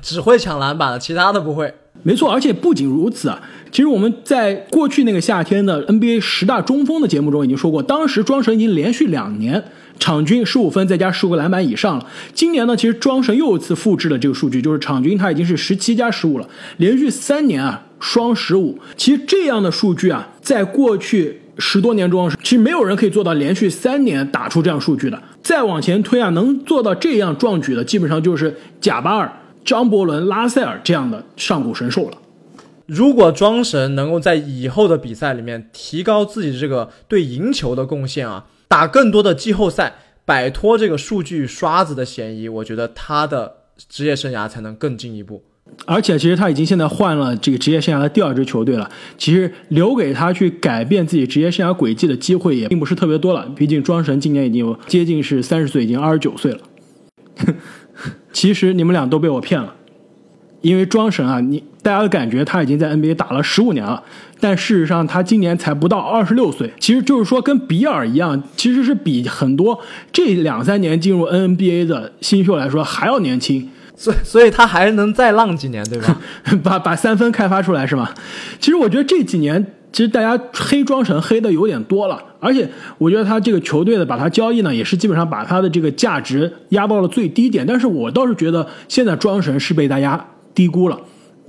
[0.02, 1.74] 只会抢篮板了，其他的不会。
[2.04, 3.42] 没错，而且不仅如此啊，
[3.72, 9.64] 其实我们在过去那个夏天的 NBA 十大中锋的节目中已经说过，当时庄神已经连续两年。
[10.00, 12.06] 场均十五分，再加十五个篮板以上了。
[12.32, 18.78] 今年呢，其实庄神又一次复制了这个数据，就是场均他已经是十七加十五了，连续三年啊双十五。
[18.96, 25.22] 其实这样的数据啊，在过去十多年中，其实没有人可以做到连续三年打出这样数据的。
[25.42, 29.32] 再往前推啊，能做到这样壮举的，基本上就是贾巴尔、
[29.66, 32.18] 张伯伦、拉塞尔这样的上古神兽了。
[32.86, 38.46] 如果庄神能够在以后的比赛里面提高自己这个对赢球的贡献啊。
[38.70, 43.54] 打更多的季后赛，摆脱这个数据刷子的嫌疑，我觉得他的
[43.88, 45.46] 职业生涯才能更进一步。
[45.86, 48.90] 而且，其实他已经现在换了这个职业生涯的第二支球队了。
[49.18, 53.50] 其实留给他去改变自己职业生涯轨迹的机会也并不是特别多了。
[53.56, 56.60] 毕竟庄神今年已经有接近是三十岁，已经二十九岁了。
[58.34, 59.74] 其实你们俩都被我骗了。
[60.62, 64.04] 因为庄神啊，你大家感觉他已经在 NBA 打了十五年了，
[64.42, 66.74] 但事实上他今年才不到二十六岁。
[66.80, 69.80] 其实就是说跟比尔一样，其实是比很多
[70.12, 73.70] 这两三年进入 NBA 的新秀来说还要年轻。
[73.98, 76.18] 所所以他还能再浪几年，对吧？
[76.64, 78.12] 把把三分开发出来是吗？
[78.60, 87.66] 其实我觉得这几年其实大家黑庄神黑的有点多了，而且我觉得他这个球队的把他交易呢，也是基本上把他的这个价值压到了最低点。
[87.68, 90.26] 但是我倒是觉得现在庄神是被大家。
[90.56, 91.00] 低估了，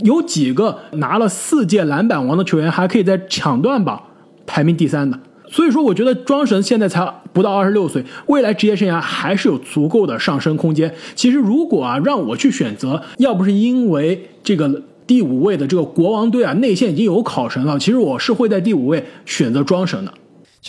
[0.00, 3.98] 有几个拿了四届篮板王的球员还可以在抢断榜
[4.46, 5.18] 排名第三的，
[5.50, 10.94] 所以说我觉得庄神现在才不到二十六岁，未来职业生涯还是有足够的上升空间。
[11.14, 20.12] 其实如果啊让我去选择，要不是因为这个第五位的这个国王队啊内线已经有考神了，其实我是会在第五位选择庄神的。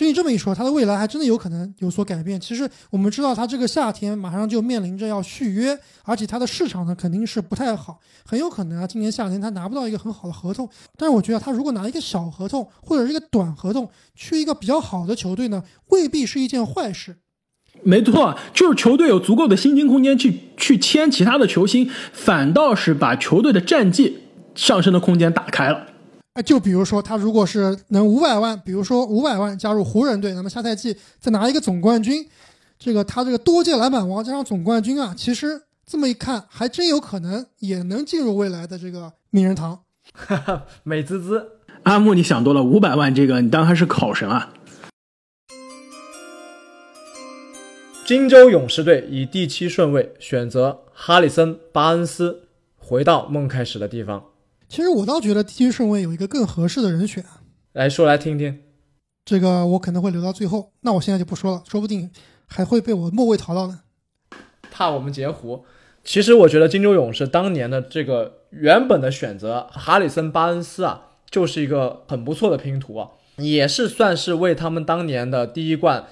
[0.00, 2.40] 其实你这么一说，他的未来还真的有可能有所改变。
[2.40, 10.66] 其实我们知道，他这个夏天马上就面临着要续约，而且他的市场呢肯定是不太好，很有可能啊，今年夏天他拿不到一个很好的合同。
[10.96, 17.18] 但是我觉得，他如果拿一个小合同或者是一个短合同，去一个比较好的球队呢，未必是一件坏事。
[17.82, 24.16] 没错，就是球队有足够的薪金空间去去签其他的球星，反倒是把球队的战绩
[24.54, 25.88] 上升的空间打开了。
[26.34, 32.24] 哎，就比如说他如果是能五百万，比如说五百万加入湖人队，那么下赛季再拿一个总冠军，
[32.78, 39.80] 这个他这个多届篮板王加上总冠军啊，其实这么一看，还真有可能也能进入未来的这个名人堂。
[40.12, 41.50] 哈哈，美滋滋，
[41.82, 44.52] 阿木你想多了，五百万这个你当他是考神啊？
[48.06, 54.29] 金州勇士队以第七顺位选择哈里森·巴恩斯，回到梦开始的地方。
[54.70, 57.24] 其实我倒觉得第一顺位有一个更合适的人选，
[57.72, 58.60] 来说来听听。
[59.24, 62.08] 这个我可能会留到最后，那我现在就不说了，说不定
[62.46, 63.80] 还会被我末位淘到呢。
[64.70, 65.64] 怕我们截胡。
[66.04, 76.06] 其实我觉得金州勇士当年的这个原本的选择哈里森·巴恩斯啊，就是一个很不错的拼图啊，也是算是为他们当年的第一冠。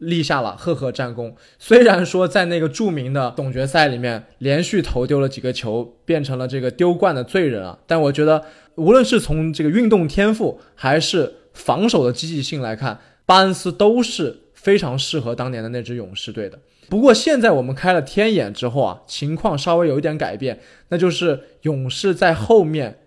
[0.00, 1.34] 立下了赫赫战功。
[1.58, 8.42] 虽然说在那个著名的总决赛里面连续投丢了几个球，变成了这个丢冠的罪人啊，但我觉得
[8.76, 16.58] 无论是从这个运动天赋还是防守的积极性来看，巴恩斯都是非常适合当年的那支勇士队的。
[16.88, 20.58] 不过现在我们开了天眼之后啊，情况稍微有一点改变，
[20.88, 23.00] 那就是勇士在后面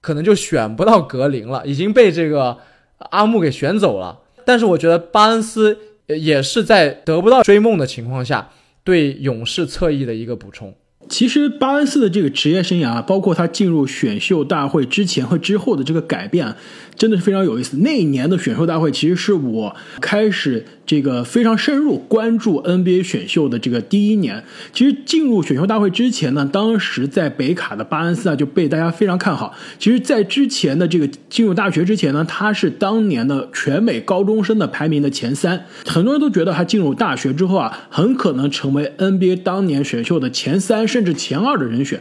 [0.00, 2.56] 可能就选不到格林了，已经被这个
[3.10, 4.20] 阿木给选走了。
[4.46, 5.78] 但是我觉得巴恩斯。
[6.08, 8.50] 也是在得不到追梦的情况下，
[8.82, 10.74] 对勇士侧翼的一个补充。
[11.08, 16.54] 其实巴恩斯的这个职业生涯，包括他进入选秀大会之前和之后的这个改变，
[16.98, 17.78] 真的是非常有意思。
[17.78, 24.42] 那一年的选秀大会，其实是我开始这个非常深入关注 NBA 选秀的这个第一年。
[24.72, 29.54] 其实进入选秀大会之前呢，当时在北卡的巴恩斯啊就被大家非常看好。
[29.78, 40.88] 其实，在之前的这个进入大学之前呢，他是当年的全美高中生的排名的前三，很多人都觉得他进入大学之后啊，很可能成为 NBA 当年选秀的前三。
[40.88, 42.00] 甚至前二的人选，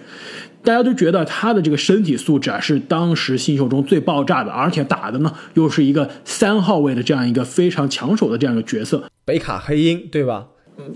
[0.67, 10.47] 大家都觉得他的这个身体素质啊是当时新秀中最爆炸的，而且打的呢又是一个三号位的这样一个非常抢手的这样一个角色，北卡黑鹰对吧？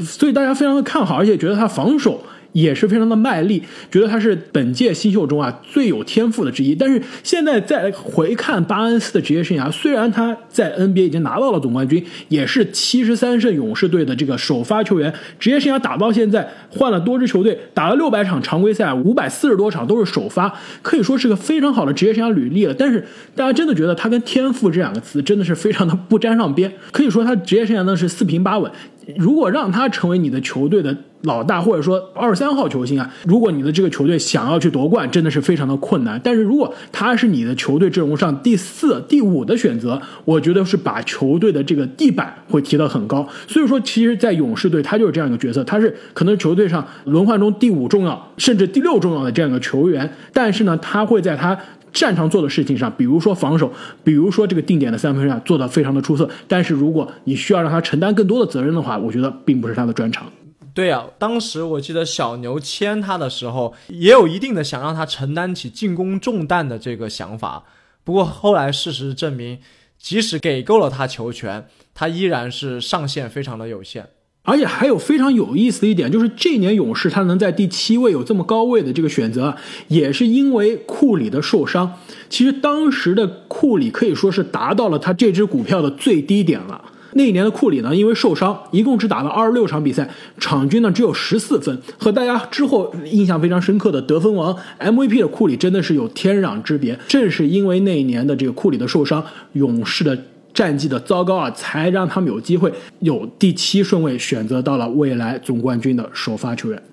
[0.01, 2.21] 所以大家非常的看好，而且觉得他防守。
[2.53, 6.75] 也是非常的卖力，觉得他是本届新秀中啊最有天赋的之一。
[6.75, 22.73] 但是现在再回看巴恩斯的职业生涯，虽然他在 NBA 已经拿到了总冠军，也是七十三胜勇士队的这个首发球员，职业生涯打到现在换了多支球队，打了六百场常规赛，五百四十多场都是首发，可以说是个非常好的职业生涯履历了。
[22.73, 28.71] 但是大家真的觉得他跟天赋这两个词真的是非常的不沾上边，可以说他职业生涯呢是四平八稳。
[29.17, 36.19] 如果让他成为你的球队的老大，或者说二三号球星啊，如果你的这个球队想要去夺冠，真的是非常的困难。
[36.23, 43.27] 但是如果他是你的球队阵容上第四、第五的选择，我觉得是把球队的这个地板会提得很高。
[43.47, 50.11] 所以说，其实，在勇士队，他就是这样一个角色，他是可能球队上轮换中第五重要，甚至第六重要的这样一个球员。
[50.33, 51.57] 但是呢，他会在他。
[51.93, 53.71] 擅长做的事情上，比如说防守，
[54.03, 56.29] 比如说这个定点的三分上做的非常的出色。
[56.47, 60.31] 但是如果你需要让他承担更多的责任的话，我觉得并不是他的专长。
[60.73, 67.63] 对呀，当时我记得小牛签他的时候，也有一定的想让他承担起进攻重担的这个想法。
[68.05, 69.59] 不过后来事实证明，
[69.97, 74.07] 即使给够了他球权，他依然是上限非常的有限。
[74.43, 79.55] 而且还有非常有意思的一点，就是这年勇士他能在第七位有这么高位的这个选择，
[79.87, 81.93] 也是因为库里的受伤。
[82.27, 86.83] 其实当时的库里可以说是达到了他这支股票的最低点了。
[87.13, 96.97] 那一年的库里呢，因为受伤，一共只打了二十六场比赛，场均呢只有十四分，和大家之后印象非常深刻的得分王 MVP 的库里真的是有天壤之别。
[97.07, 99.23] 正是因为那一年的这个库里的受伤，
[99.53, 100.17] 勇士的。
[100.53, 106.83] 战绩的糟糕啊，才让他们有机会有第七顺位选择到了未来总冠军的首发球员。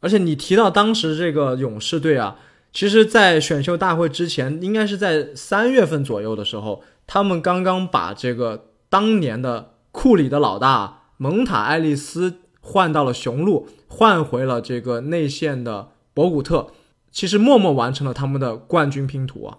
[0.00, 2.36] 而且你提到当时这个勇士队啊，
[2.72, 16.68] 其实，在选秀大会之前，应该是在三月份左右的时候，他们刚刚把这个当年的库里的老大蒙塔爱丽丝换到了雄鹿，换回了这个内线的博古特，
[17.10, 19.58] 其实默默完成了他们的冠军拼图啊。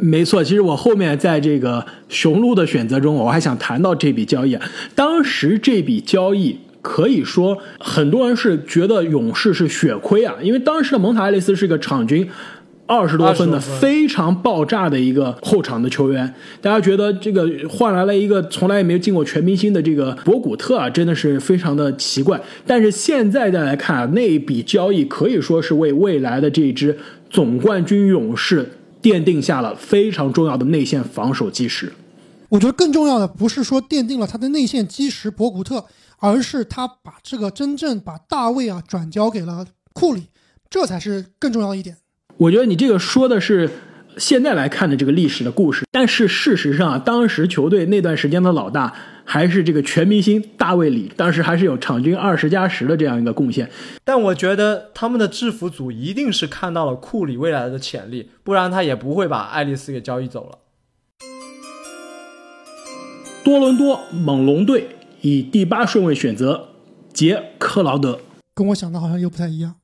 [0.00, 4.58] 没错，其实我后面在这个雄鹿的选择中，我还想谈到这笔交易。
[4.94, 12.28] 当时这笔交易可以说很多人是觉得勇士是血亏啊，因为当时的蒙塔·爱丽丝是个场均
[12.86, 16.34] 二十多分的非常爆炸的一个后场的球员。
[16.60, 22.40] 大家觉得这个换来了一个从来也没有进过全明星的这个博古特啊，真的是非常的奇怪。
[22.66, 26.98] 但是现在再来看，那一笔交易可以说是为未来的这支
[27.30, 28.68] 总冠军勇士。
[29.04, 31.92] 奠定下了非常重要的内线防守基石。
[32.48, 35.84] 我觉得更重要的不是说奠定了他的内线基石博古特，
[36.18, 40.28] 而是他把这个真正把大卫啊转交给了库里，
[40.70, 41.98] 这才是更重要的一点。
[42.38, 43.68] 我觉得你这个说的是
[44.16, 48.94] 现在来看的这个历史的故事，但是事实上啊，当时球队那段时间的老大。
[49.26, 53.70] 还是这个全明星大卫里，当时还是有场均二十加十的这样一个贡献。
[54.04, 60.58] 但我觉得他们的制服组一定是看到了库里未来的潜力，不然他也不会把爱丽丝给交易走了。
[63.42, 64.90] 多伦多猛龙队
[65.22, 66.68] 以第八顺位选择
[67.14, 68.20] 杰克劳德，
[68.54, 69.76] 跟我想的好像又不太一样。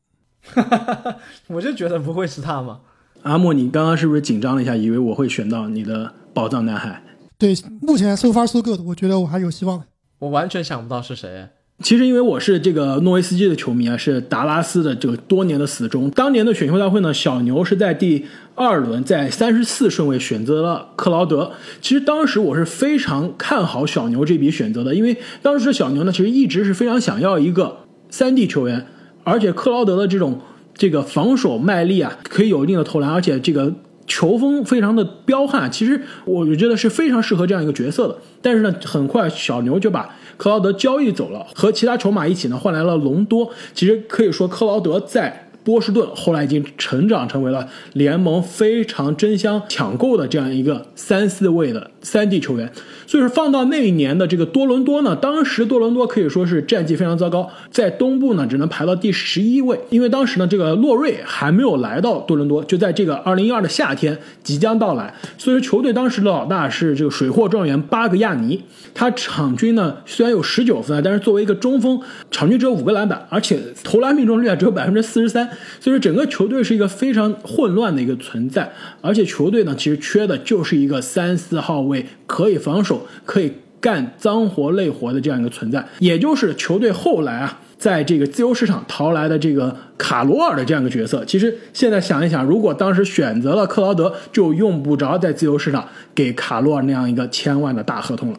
[1.49, 2.81] 我就觉得不会是他嘛。
[3.23, 7.03] 阿莫，你刚刚是不是紧张了一下，以为我会选到你的宝藏男孩？
[7.39, 9.83] 对，目前 so far so good，我觉得我还有希望。
[10.19, 11.49] 我完全想不到是谁。
[11.83, 16.11] 其实因为我是这个诺维斯基的球迷啊，是达拉斯的这个多年的死忠。
[16.11, 21.53] 当年的选秀大会呢，小牛是在第二轮在三十四顺位选择了克劳德。
[21.81, 27.79] 其实当时我是非常看好小牛这笔选择的，因为当时小牛呢其实一直是非常想要一个
[28.11, 28.87] 三 D 球员，
[29.25, 30.39] 而且克劳德的这种
[30.81, 33.75] 这个防守卖力啊，可以有一定的投篮，而且这个。
[34.07, 38.17] 球风非常的彪悍，其实我觉得是非常适合这样一个角色的。
[38.43, 43.49] 但是呢，很快小牛就把克劳德交易走了，和其他筹码一起呢换来了隆多。
[43.73, 52.73] 其实可以说，克劳德在波士顿，后来已经成长成为了联盟非常争相抢购的这样一个三四位的三 D 球员。
[53.11, 68.63] 所以说，放到那一年的这个多伦多呢，当时多伦多可以说是战绩非常糟糕，在东部呢只能排到第十一位，因为当时呢这个洛瑞还没有来到多伦多，就在这个二零一二的夏天即将到来，所以说球队当时的老大是这个水货状元巴格亚尼，
[68.95, 72.01] 他场均呢虽然有十九分，但是作为一个中锋，
[72.31, 75.45] 场均只有五个篮板，而且投篮命中率啊只有百分之四十三，
[75.81, 83.07] 所以说整个球队是一个非常混乱的一个存在，而且球队呢其实缺的就是一个三四号位可以防守。
[83.25, 91.25] 可以干脏活累活的这样一个存在，也就是球队后来啊，在这个自由市场淘来的这个卡罗尔的这样一个角色。
[91.25, 98.39] 其实现在想一想，如果当时选择了克劳德，就用不着在自由市场给卡罗尔那样一个千万的大合同了。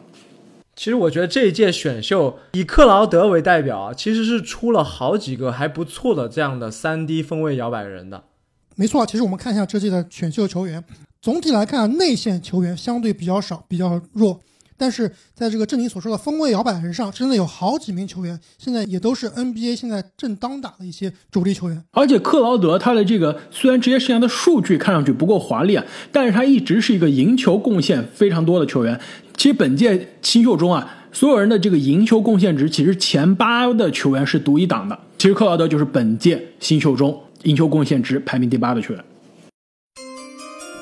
[0.76, 8.22] 其实我觉得这一届选秀以克劳德为代表啊，其实是出了好几个还不错的这样的三 D 锋位摇摆人的。
[8.76, 10.82] 没错，其实我们看一下这届的选秀球员，
[11.22, 14.40] 总体来看内线球员相对比较少，比较弱。
[14.76, 21.84] 但是在这个正你所说的锋位摇摆人上，真的有好几名球员，现在也都是 NBA 现在正当打的一些主力球员。
[21.92, 29.00] 而且克劳德他的这个虽然职业生涯的数据看上去不够华丽啊，但是他一直是一个赢球贡献非常多的球员。
[29.36, 34.98] 其实本届新秀中啊，所有人的这个赢球贡献值，其实前八的球员是独一档的。
[35.16, 39.04] 其实克劳德就是本届新秀中赢球贡献值排名第八的球员。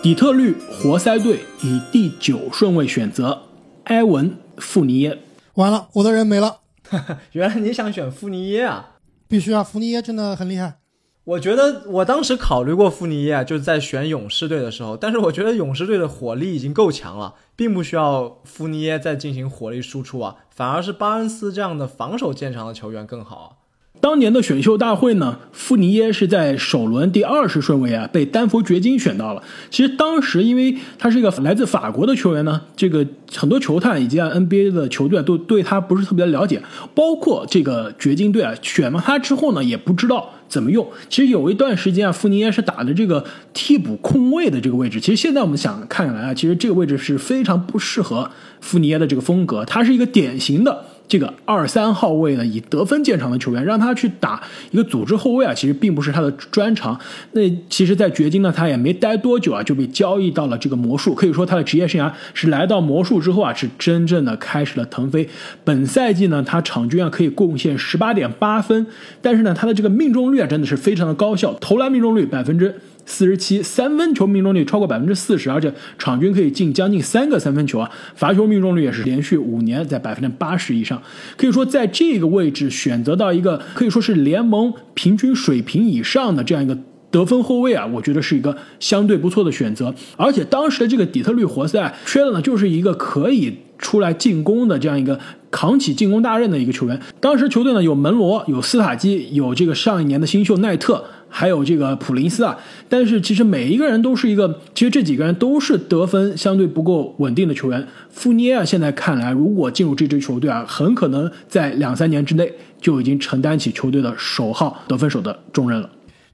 [0.03, 3.43] 底特律活塞队以第九顺位选择。
[3.85, 5.19] 埃文·富尼耶，
[5.55, 6.61] 完了，我的人没了。
[7.33, 8.97] 原来你想选富尼耶啊？
[9.29, 10.79] 必须啊，富尼耶真的很厉害。
[11.25, 23.59] 我觉得我当时考虑过富尼耶，就是在选勇士队的时候，但是我觉得勇士队的火力已经够强了，并不需要富尼耶再进行火力输出啊，反而是巴恩斯这样的防守见长的球员更好。
[24.01, 29.43] 当年的选秀大会呢，富尼耶是在首轮第二十顺位啊，被丹佛掘金选到了。
[29.71, 36.63] 其实当时因为他是一个来自法国的球员呢，这个很多球探以及 NBA 的球队都对他不是特别了解，
[36.95, 40.89] 包括这个掘金队啊，选了他之后呢，也不知道怎么用。
[41.11, 43.23] 其实有一段时间啊，富尼耶是打的这个
[43.53, 44.99] 替补控卫的这个位置。
[44.99, 48.31] 其实现在我们想看来啊，其实这个位置是非常不适合
[48.63, 50.87] 富尼耶的这个风格，他是一个典型的。
[51.11, 54.41] 这个二三号位呢，以得分见长的球员，让他去打
[54.71, 56.97] 一个组织后卫啊，其实并不是他的专长。
[57.33, 61.13] 那其实，在掘金呢，他也没待多久啊，就被交易到了这个魔术。
[61.13, 65.29] 可以说，他的职业生涯是来到魔术之后啊，是真正的开始了腾飞。
[65.65, 68.87] 本赛季呢，他场均啊可以贡献十八点八分，
[69.21, 72.81] 但是呢，他的这个命中率啊真的是非常的高效，投篮命中率百分之。
[73.11, 77.91] 四十七三分球命中率超过百分之四十，而且场均可以进将近三个三分球啊！
[78.15, 81.03] 罚球命中率也是连续五年在百分之八十以上，
[81.37, 86.79] 可以说在这个位置选择到一个可以说是联盟平均水平以上的这样一个
[87.11, 89.95] 得分后卫啊，我觉得是一个相对不错的选择。
[90.17, 95.19] 而且当时的这个底特律活塞缺的呢，就是一个可以出来进攻的这样一个
[95.51, 97.01] 扛起进攻大任的一个球员。
[97.21, 101.05] 当时球队呢有门罗，有斯塔基，有这个上一年的新秀奈特。
[101.33, 102.59] 还有这个普林斯啊，
[102.89, 107.87] 但是其实每一个人都是一个，其实这几个人都是得分相对不够稳定的球员。
[108.09, 115.89] 富尼耶啊，现在看来，如果进入这支球队啊，很可能在两三年之内就已经承担起球队的首号得分手的重任了。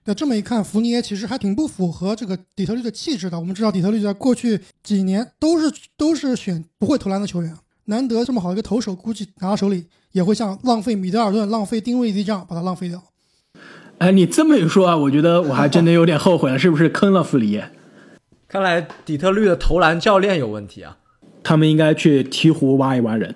[0.09, 3.38] 那这么一看，福尼耶其实还挺不符合这个底特律的气质的。
[3.38, 7.52] 我们知道，底特律在过去几年都是都是选不会投篮的球员，
[7.86, 13.02] 难得这么好一个投手，估计拿到手里也会像浪费米德尔顿、浪费丁威迪这样把它浪费掉。
[13.98, 17.72] 哎，你这么一说啊，我觉得我还真的有点后悔了，是不是坑了弗里耶？
[18.46, 20.98] 看来底特律的投篮教练有问题啊！
[21.42, 23.34] 他们应该去鹈鹕挖一挖人。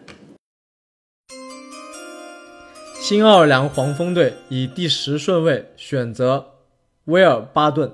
[3.01, 6.50] 新奥尔良黄蜂队以第十顺位选择
[7.11, 7.93] 威尔巴顿。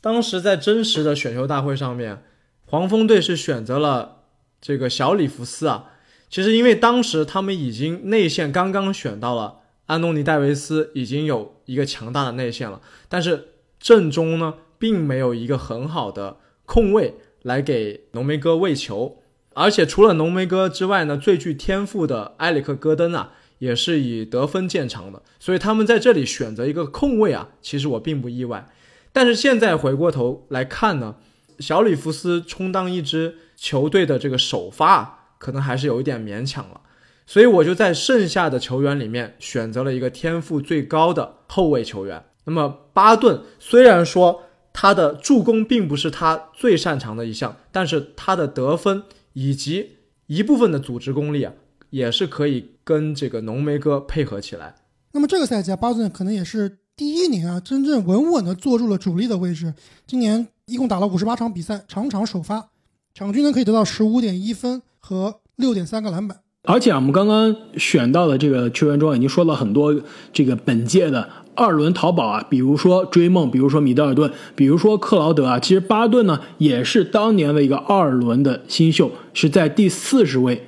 [0.00, 2.22] 当时在真实的选秀大会上面，
[2.64, 4.22] 黄蜂队是选择了
[4.60, 5.90] 这个小里弗斯啊。
[6.30, 9.60] 其实因为当时他们已经内线刚刚选到了。
[9.86, 13.48] 安东尼·戴维斯已经有一个强大的内线了，但是
[13.78, 19.18] 阵中呢，并没有一个很好的控卫来给浓眉哥喂球，
[19.52, 23.34] 而且除了浓眉哥之外呢，最具天赋的埃里克·戈登啊，
[23.64, 28.68] 也是以得分见长的，所以他们在这里选择一个控卫啊，其实我并不意外。
[29.10, 31.16] 但是现在回过头来看呢，
[31.60, 36.82] 小里弗斯充当一支球队的这个首发，可能还是有一点勉强了。
[37.26, 42.22] 所以我就在剩下的球员里面选择了一个天赋最高的后卫球员。
[42.44, 44.42] 那么巴顿虽然说
[44.74, 49.96] 他的助攻并不是他最擅长的一项，但是他的得分以及
[50.26, 51.54] 一部分的组织功力啊，
[51.94, 54.74] 也是可以跟这个浓眉哥配合起来。
[55.12, 59.72] 那么这个赛季啊，巴顿可能也是第一年啊，真正稳稳的坐住了主力的位置。
[60.04, 62.70] 今年一共打了五十八场比赛，场场首发，
[63.14, 66.40] 场均呢可以得到十五点一分和六点三个篮板。
[66.64, 69.94] 而且啊，我们刚刚选到的这个球员中，已经说了很多
[70.32, 75.60] 这个本届的二轮淘宝啊，比如说追梦，比如说米德尔顿，比如说克劳德啊。
[75.60, 80.66] 其实巴顿呢，也是当年的一个二轮的新秀，是在第四十位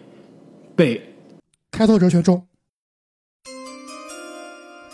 [0.76, 1.15] 被
[1.70, 2.46] 开拓者选中。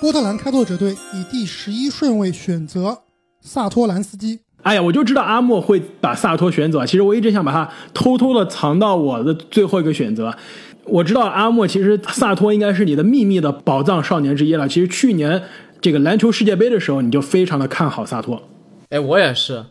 [0.01, 3.03] 波特兰开拓者队以第十一顺位选择
[3.41, 4.41] 萨托兰斯基。
[4.63, 6.87] 哎呀，我就知道阿莫会把萨托选走啊！
[6.87, 10.37] 其实我一直想把他偷偷的藏到我的最后一个选择。
[10.85, 14.69] 我知道阿莫其实萨托应该是你的秘密的宝藏少年之一了。
[14.69, 15.43] 其实去年
[15.81, 18.43] 这个篮球世界杯的时候，你就非常的看好萨托。
[18.91, 19.65] 哎，我也是。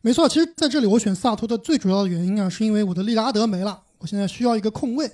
[0.00, 5.10] 没错，其实在这里我选萨托的最主要的原因啊，是因为我的利拉德没了，我现在需要一个空位。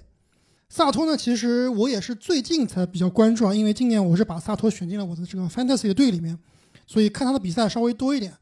[0.72, 6.38] 萨托呢，其实我也是最近才比较关注啊，因为今年我是把萨托选进了我的这个 fantasy 的队里面，
[6.86, 8.32] 所以看他的比赛稍微多一点。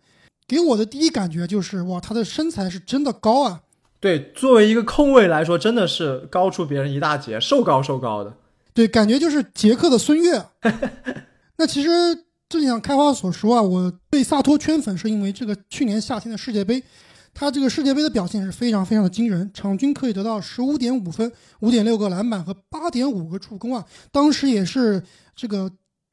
[0.47, 3.63] 给我的第一感觉就是，哇，他的身材是真的高啊。
[3.99, 8.35] 对，作为一个控卫来说，真的是高出别人一大截，瘦高瘦高的。
[8.75, 10.45] 对，感觉就是捷克的孙悦。
[11.57, 11.89] 那其实
[12.47, 16.83] 正像开花所说啊，我被萨托圈粉是因为这个去年夏天的世界杯，
[17.39, 21.31] 他这个世界杯的表现是非常非常的惊人，场均可以得到十五点五分、
[21.61, 25.01] 五点六个篮板和八点五个助攻啊，当时也是
[25.37, 25.71] 这个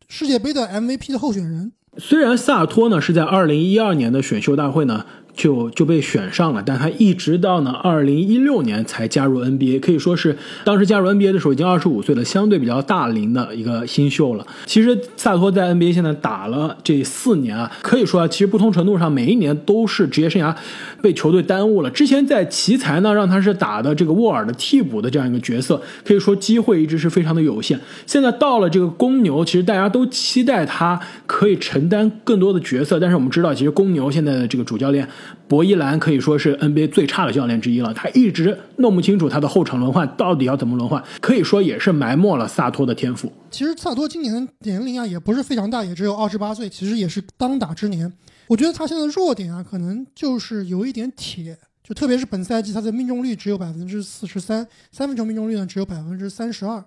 [0.08, 1.72] 世界杯的 MVP 的候选人。
[1.98, 5.04] 虽然萨尔托呢是在二零一二年的选秀大会呢。
[5.36, 14.48] 就就被选上了，但他一直到呢二零一六年才加入 NBA，可以说是当时加入 NBA 的时候已经二十五岁了，相对比较大龄的一个新秀了。
[14.66, 20.56] 其实萨托在 NBA 现在打了这四年啊，可以说啊，其实不同程度上每一年都是职业生涯
[21.02, 21.90] 被球队耽误了。
[21.92, 27.80] 之前在奇才呢，让他是打的这个沃尔的替补的这样一个角色，可以说机会一直是非常的有限。
[28.06, 35.08] 现在到了这个公牛，其实大家都期待他可以承担更多的角色，但是我们知道，其实公牛现在的这个主教练。
[35.48, 43.32] 博伊兰可以说是 NBA 最差的教练之一了，他一直弄不清楚他的后场轮换到底要怎么轮换，可以说也是埋没了萨托的天赋。
[43.52, 48.12] 其实萨托今年年龄啊也不是非常大，也只有二十八岁，其实也是当打之年。
[48.48, 56.84] 我觉得他现在弱点啊，可能就是有一点铁，就特别是本赛季他的命中率只有百分之四十三，三分球命中率呢只有百分之三十二。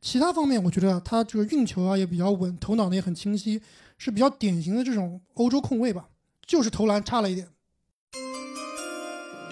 [0.00, 3.60] 其他方面我觉得他这个运球啊也比较稳，头脑呢也很清晰，
[3.98, 6.06] 是比较典型的这种欧洲控卫吧，
[6.46, 7.46] 就是投篮差了一点。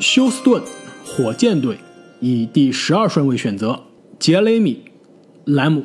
[0.01, 0.63] 休斯顿
[1.05, 1.77] 火箭队
[2.21, 3.81] 以第十二顺位选择
[4.19, 4.83] 杰雷米·
[5.55, 5.85] 兰姆。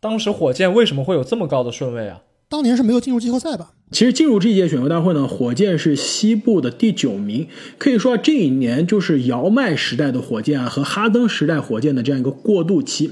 [0.00, 2.22] 当时火箭为什么会有这么高的顺位啊？
[2.48, 3.72] 当年是没有进入季后赛吧？
[3.90, 7.46] 其实进入这一届选秀大会呢，火箭是西部的第九名。
[7.76, 13.10] 可以说这一年就是姚麦时代的火箭啊和哈登时代火箭的这样一个过渡期。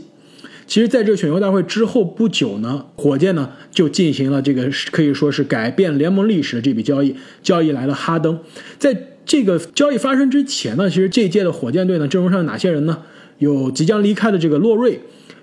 [0.66, 8.38] 其实，在这个选秀大会之后不久呢，火箭呢就进行了这个可以说是改变联盟历史的这笔交易，交易来了哈登。
[8.78, 8.94] 在
[9.30, 12.98] 这个交易发生之前呢，其实这一届的火箭队呢阵容上有哪些人呢？
[13.38, 14.98] 有即将离开的这个洛瑞，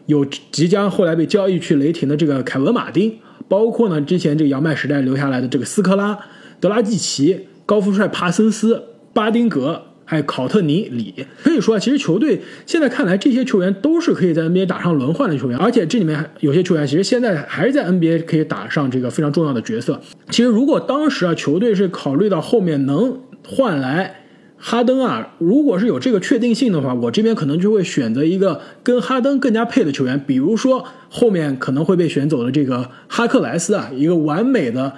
[0.08, 3.18] 有即将后来被交易去雷霆的这个凯文马丁，
[3.48, 6.20] 包括呢之前这个杨麦时代留下来的这个斯科拉、
[6.60, 8.84] 德拉季奇、高富帅帕森斯、
[9.14, 11.26] 巴丁格，还有考特尼里。
[11.42, 20.02] 可以说啊，其实球队现在看来，这些球员都是可以在 NBA 打上轮换的球员，而且这里面有些球员其实现在还是在 NBA 可以打上这个非常重要的角色。
[20.30, 23.18] 其实如果当时啊，球队是考虑到后面能。
[23.50, 24.16] 换来
[24.58, 34.92] 哈登啊，如果是有这个确定性的话，我这边可能就会选择一个跟哈登更加配的球员，比如说后面可能会被选走的这个哈克莱斯啊，一个完美的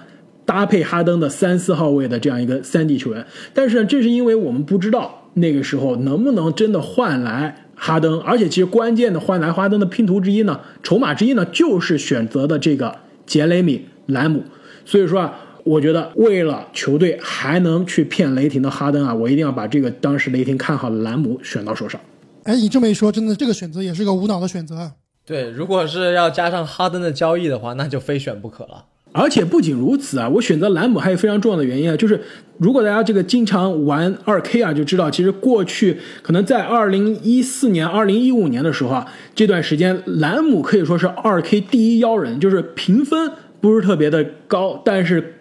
[0.46, 3.26] 搭配哈登的三四号位的这样一个三 D 球员。
[3.54, 12.96] 但是呢，正是因为我们不知道那个时候能不能真的换来哈登，而且其实关键的换来哈登的拼图之一呢，筹码之一呢，就是选择的这个
[13.26, 14.44] 杰雷米兰姆。
[14.86, 15.40] 所以说啊。
[15.70, 22.02] 我觉得为了球队还能去骗雷霆的哈登啊，我一定要把这个当时雷霆看好的兰姆选到手上。
[22.42, 24.94] 哎，你这么一说，真的这个选择也是个无脑的选择啊。
[25.24, 28.86] 对，如果是要加上哈登的交易的话，那就非选不可了。
[29.12, 32.20] 而且不仅如此啊，我选择兰姆还有非常重要的原因啊，就是
[32.58, 39.06] 如果大家这个经常玩二 K 啊，就知道其实过去可能在二零一四年、二零一五年的时候啊，
[39.36, 45.36] 这段时间兰姆可以说是二 K 第一妖人，就是评分不是特别的高，但是。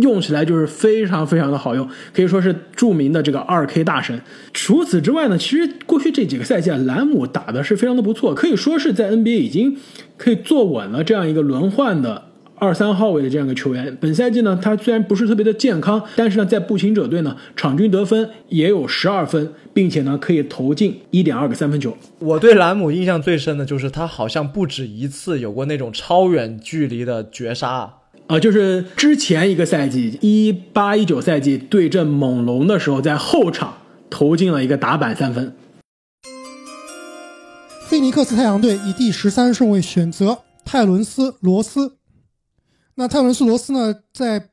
[0.00, 4.20] 用起来就是非常非常的好用，可以说是著名的这个二 K 大神。
[4.52, 9.76] 除此之外呢，其实过去这几个赛季啊，兰姆打的是非常的不错，可以说是在 NBA 已经
[10.16, 12.22] 可以坐稳了这样一个轮换的
[12.56, 13.96] 二三号位的这样一个球员。
[14.00, 21.96] 本赛季呢，他虽然不是特别的健康，但是呢，在步行者队呢，场均得分也有十二分，并且呢，可以投进一点二个三分球。
[22.18, 27.92] 我对兰姆印象最深的就是他好像不止一次有过那种超远距离的绝杀。
[28.26, 33.76] 啊，就是之前一个赛季一八一九赛季对阵猛龙的时候，在后场
[34.08, 35.54] 投进了一个打板三分。
[37.86, 41.98] 菲尼克斯太阳队以第十三顺位选择泰伦斯·罗斯。
[42.94, 44.48] 那泰伦斯·罗斯呢，在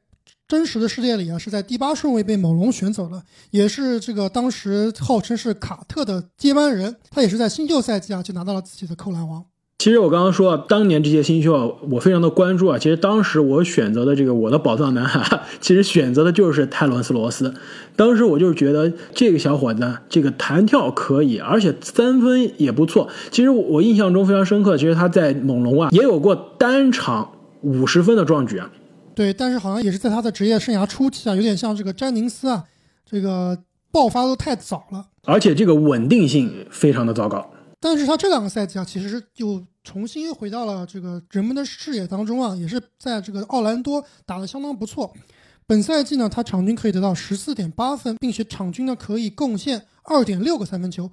[0.50, 6.98] 真实的世界里啊，是在第八顺位被猛龙选走了，也是这个当时号称是卡特的接班人。
[7.10, 9.46] 他也是在新秀赛季啊，就拿到了自己的扣篮王。
[9.82, 12.78] 其实我刚刚说，当年这些新秀啊，我非常的关注啊。
[12.78, 17.52] 其实当时我选择的这个我的宝藏男孩， 其实选择的就是泰伦斯·罗斯。
[17.96, 23.10] 当时我就是觉得这个小伙子，这个弹跳可以，而且三分也不错。
[23.32, 28.70] 其实我印象中非常深刻，其实他在猛龙啊也有过单场五十分的壮举啊。
[29.16, 32.66] 对，但是好像也是在他的职业生涯初期啊，有点像这个詹宁斯啊，
[33.04, 33.58] 这个
[33.92, 37.51] 爆发都太早了，而且这个稳定性非常的糟糕。
[37.82, 45.12] 但是他这两个赛季啊，其实又重新回到了这个人们的视野当中啊，也是在这个奥兰多打得相当不错。
[45.66, 51.10] 本赛季呢，他场均可以得到十四点八分，并且场均呢可以贡献二点六个三分球。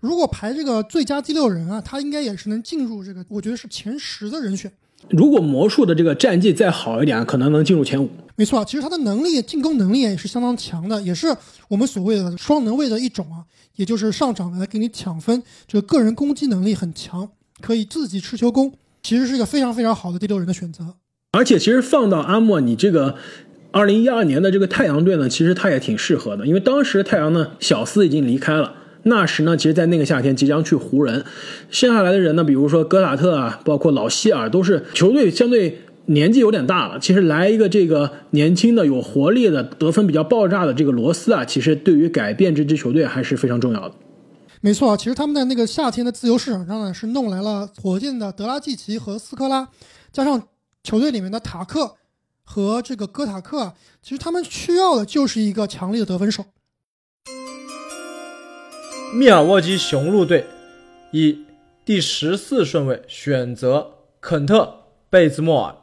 [0.00, 4.70] 如果排这个最佳第六人啊，他应该也是能进入这个，我觉得是前十的人选。
[5.10, 8.08] 如果魔术的这个战绩再好一点，可能能进入前五。
[8.36, 11.26] 没错，其实他的能力，进攻能力也是相当强的，也是
[11.68, 13.44] 我们所谓的双能卫的一种啊，
[13.76, 17.28] 也就是上场来给你抢分，这个个人攻击能力很强，
[17.60, 18.72] 可以自己持球攻，
[19.02, 20.94] 其实是一个非常非常好的第六人的选择。
[21.32, 23.16] 而且，其实放到阿莫，你这个
[23.70, 28.74] 二零一二年的这个太阳队呢，其实他也挺适合的，因为当时太阳呢，小斯已经离开了。
[29.04, 31.24] 那时呢，其实，在那个夏天即将去湖人，
[31.70, 36.98] 剩下来的人呢，比如说戈塔特啊，包括老希尔，都是球队相对年纪有点大了。
[37.00, 43.94] 其实来一个这个年轻的、有活力的、得分比较爆炸的这个罗斯啊，其实对于改变这支球队还是非常重要的。
[44.60, 49.68] 没错，其实他们在那个夏天的自由市场上呢，是弄来了火箭的德拉季奇和斯科拉，
[50.12, 50.40] 加上
[50.84, 51.96] 球队里面的塔克
[52.44, 56.44] 和这个戈塔克，其实他们需要的就是一个强力的得分手。
[59.14, 60.46] 密尔沃基雄鹿队
[61.10, 61.44] 以
[61.84, 63.90] 第十四顺位选择
[64.22, 64.62] 肯特·
[65.10, 65.74] 贝兹莫尔。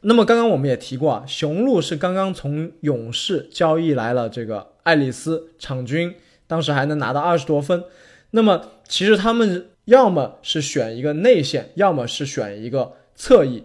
[0.00, 6.14] 那么刚刚我们也提过啊，雄鹿是刚刚从勇士交易来了这个爱丽丝，场均
[6.46, 7.84] 当时还能拿到二十多分。
[8.30, 13.64] 那么其实他们要么是选一个内线，要么是选一个侧翼。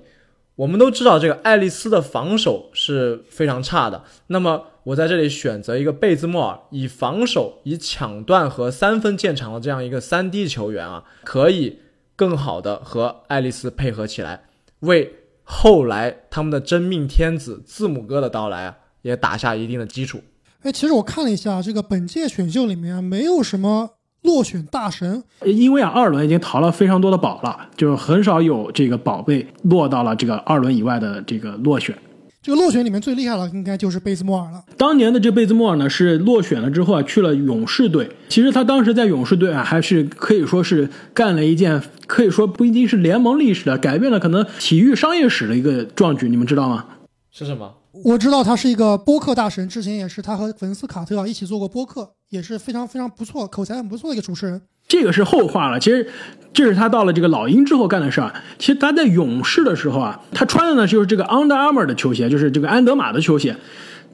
[0.57, 4.03] 我们都知道这个爱丽丝的防守是非常差的。
[4.27, 11.79] 那么我在这里选择一个贝兹莫尔，以防守、以抢断和三分见长的这样一个三 D 球员啊，可以
[12.15, 14.45] 更好的和爱丽丝配合起来，
[14.79, 20.21] 为后来他们的真命天子字母哥的到来啊，也打下一定的基础。
[20.63, 23.96] 哎，其实我看了一下这个本届选秀里面，没有什么。
[24.27, 31.97] 落选大神，因为啊，二轮已经淘了非常多的宝了，就是很少有这个宝贝落到了这个二轮以外的这个落选。
[32.41, 34.63] 这个落选里面最厉害的应该就是贝兹莫尔了。
[34.77, 38.09] 当年的这贝兹莫尔呢，是落选了之后啊，去了勇士队。
[38.29, 46.29] 其实他当时在勇士队啊，还是可以说是干了一件可以说不一定是联盟历史的，改变了可能体育商业史的一个壮举。
[46.29, 46.85] 你们知道吗？
[47.31, 47.73] 是什么？
[48.03, 54.61] 我知道他是一个播客大神，之前也是他和粉丝卡特啊一起做过播客，也是非常非常不错，口才很不错的一个主持人。
[54.87, 56.07] 这个是后话了，其实
[56.53, 58.33] 这是他到了这个老鹰之后干的事儿。
[58.57, 63.55] 其实他在勇士的时候啊，他穿的呢就是这个 Under Armour 的球鞋，就是这个安德玛的球鞋。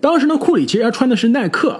[0.01, 1.79] 当时呢，库里其实他穿的是耐克，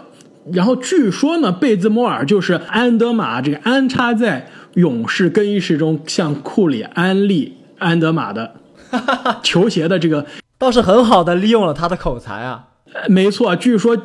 [0.52, 8.56] 然后据说呢，贝兹摩尔就是安德玛这个安插在勇士更衣室中向库里安利安德玛的
[9.42, 10.26] 球鞋的这个。
[10.64, 12.68] 倒是很好的利用了他的口才啊，
[13.10, 13.54] 没错。
[13.54, 13.98] 据说，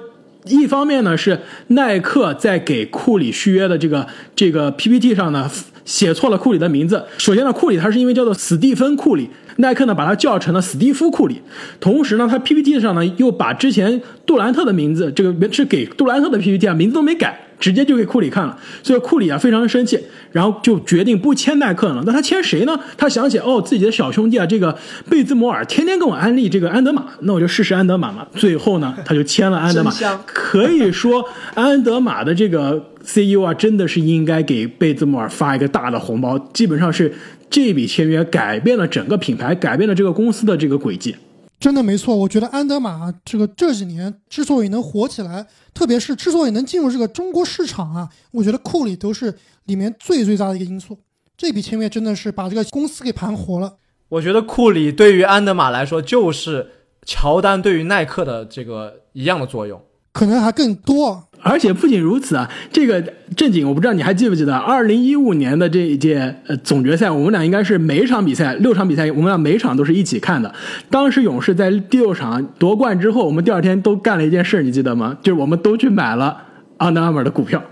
[0.46, 5.48] 一方面呢是耐克在给库里续约的这个这个 PPT 上呢
[5.84, 7.04] 写错了库里的名字。
[7.16, 11.40] 首先呢，库里他是因为叫做史蒂芬库里，耐克呢把他叫成了史蒂夫库里。
[11.78, 17.47] 同时呢，他 PPT 上呢又把之前杜兰特的名字，这个是给杜兰特的 PPT 啊，名字都没改。
[17.58, 19.98] 直接就给库里看了，所以库里啊非常的生气，
[20.32, 22.02] 然后就决定不签耐克了。
[22.06, 22.78] 那他签谁呢？
[22.96, 24.76] 他想起哦，自己的小兄弟啊，这个
[25.10, 28.26] 贝兹摩尔天天跟我安利这个安德玛，那我就试试安德玛嘛。
[28.34, 29.92] 最后呢，他就签了安德玛。
[30.26, 36.38] 可以说，安德玛的这个 CEO 啊，真的是应该给贝兹摩尔发一个大的红包。
[36.52, 37.12] 基本上是
[37.50, 41.14] 这笔签约改变了整个品牌，改变了这个公司的这个轨迹。
[41.60, 50.98] 真的没错，我觉得安德玛这个这几年之所以能火起来，特别是之所以能进入这个中国市场啊，我觉得库里都是里面最最大的一个因素。
[51.36, 53.76] 这笔签约真的是把这个公司给盘活了。
[54.08, 56.70] 我觉得库里对于安德玛来说，就是
[57.04, 59.80] 乔丹对于耐克的这个一样的作用，
[60.12, 61.27] 可能还更多。
[61.40, 63.00] 而且不仅如此啊，这个
[63.36, 70.52] 正经我不知道你还记不记得，二零一五年的这一届呃总决赛，我们俩应该是每一场比赛六场比赛，我们俩每一场都是一起看的。
[70.90, 75.16] 当时勇士在第六场夺冠之后，我们第二天都干了一件事，你记得吗？
[75.22, 76.36] 就是我们都去买了
[76.78, 77.62] Under Armour 的股票。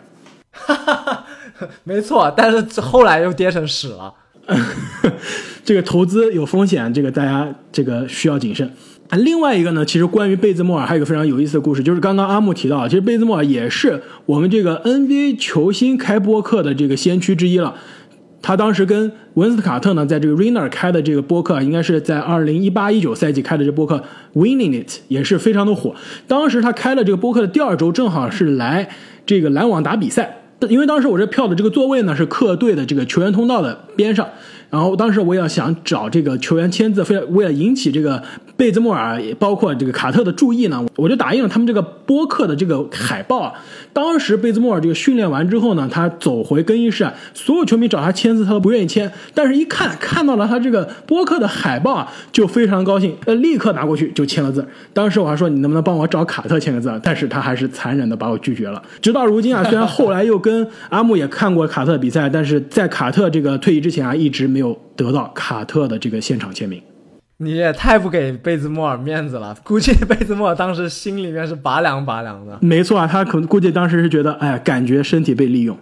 [0.52, 1.24] 哈哈哈，
[1.84, 4.14] 没错，但是后来又跌成屎了。
[5.64, 8.70] 这个投资有风险，这个大家这个需要谨慎。
[9.08, 17.74] 啊，另外一个呢，其实关于贝兹莫尔还有一个非常有意思的故事，就是刚刚阿木提到，其实贝兹莫尔也是我们这个 NBA 球星开播客的这个先驱之一了。
[18.42, 24.02] 他当时跟文斯卡特呢，在这个 Rainer 开的这个播客，应该是在二零一八一九赛季开的这播客
[24.34, 25.94] Winning It 也是非常的火。
[26.26, 28.88] 当时他开了这个播客的第二周，正好是来
[29.24, 30.38] 这个篮网打比赛，
[30.68, 34.28] 因为当时我这票的这个座位呢是客队的这个球员通道的边上。
[34.70, 38.22] 然后当时我也想找这个球员签字，非为了引起这个
[38.56, 43.54] 贝兹莫尔，包括这个卡特的注意呢，我就打印了他们这个播客的这个海报。
[43.92, 49.10] 当时贝兹莫尔这个训练完之后呢，他走回更衣室，所有球迷找他签字，他都不愿意签。
[49.32, 54.66] 但是，一看看到了他这个播客的海报啊，就非常高兴，呃，立刻拿过去就签了字。
[54.92, 58.82] 当时我还说你能不能帮我找卡特签个字，但是他还是残忍的把我拒绝了。
[59.00, 66.80] 直到如今啊，虽然后来又跟阿木也看过卡特比赛，但是在卡特这个退役之前啊，一直没有得到卡特的这个现场签名。
[67.36, 72.58] 你也太不给贝兹莫尔面子了， 估计贝兹莫尔当时心里面是拔凉拔凉的。
[72.62, 75.76] 没错啊，他可能估计当时是觉得，哎，感觉身体被利用。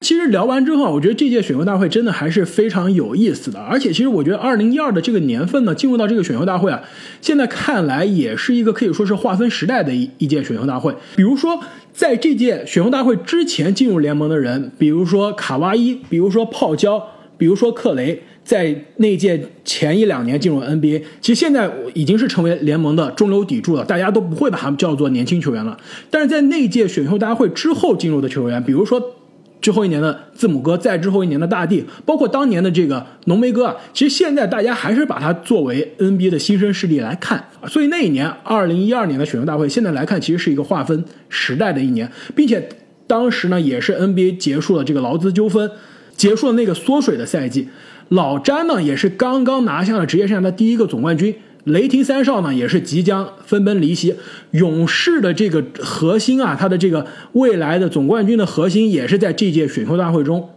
[0.00, 3.60] 其实聊完之后，我觉得这届选秀大会真的还是非常有意思的。
[3.60, 6.80] 而且，其实我觉得二零一二的这个年份呢，进入到这个选秀大会啊，
[7.20, 10.94] 现在看来也是一个可以说是划分时代的一一届选秀大会。
[11.16, 11.60] 比如说，
[11.92, 17.04] 在这届选秀大会之前进入联盟的人，比如说卡哇伊，比如说泡椒，
[17.38, 18.20] 比如说克雷。
[18.48, 25.76] 在那届前一两年进入 NBA，其实现在已经是成为联盟的中流砥柱了，大家都不会把他们叫做年轻球员了。
[26.08, 28.98] 但是在那届选秀大会之后进入的球员，比如说
[29.60, 37.50] 之后一年的字母哥，再之后一年的大帝，包括当年的这个浓眉哥啊，其实现在大家还是把他作为 NBA 的新生势力来看。
[37.66, 42.66] 所以那一年，二零一二年的选秀大会，现在来看其实是一个划分时代的一年，并且
[43.06, 45.70] 当时呢也是 NBA 结束了这个劳资纠纷，
[46.18, 47.68] 结束了那个缩水的赛季。
[48.10, 51.34] 老詹呢，也是刚刚拿下了职业生涯的第一个总冠军。
[51.64, 54.14] 雷霆三少呢，也是即将分崩离析。
[54.52, 60.48] 勇士的这个核心啊，他的这个未来的总冠军的核心，也是在这届选秀大会中，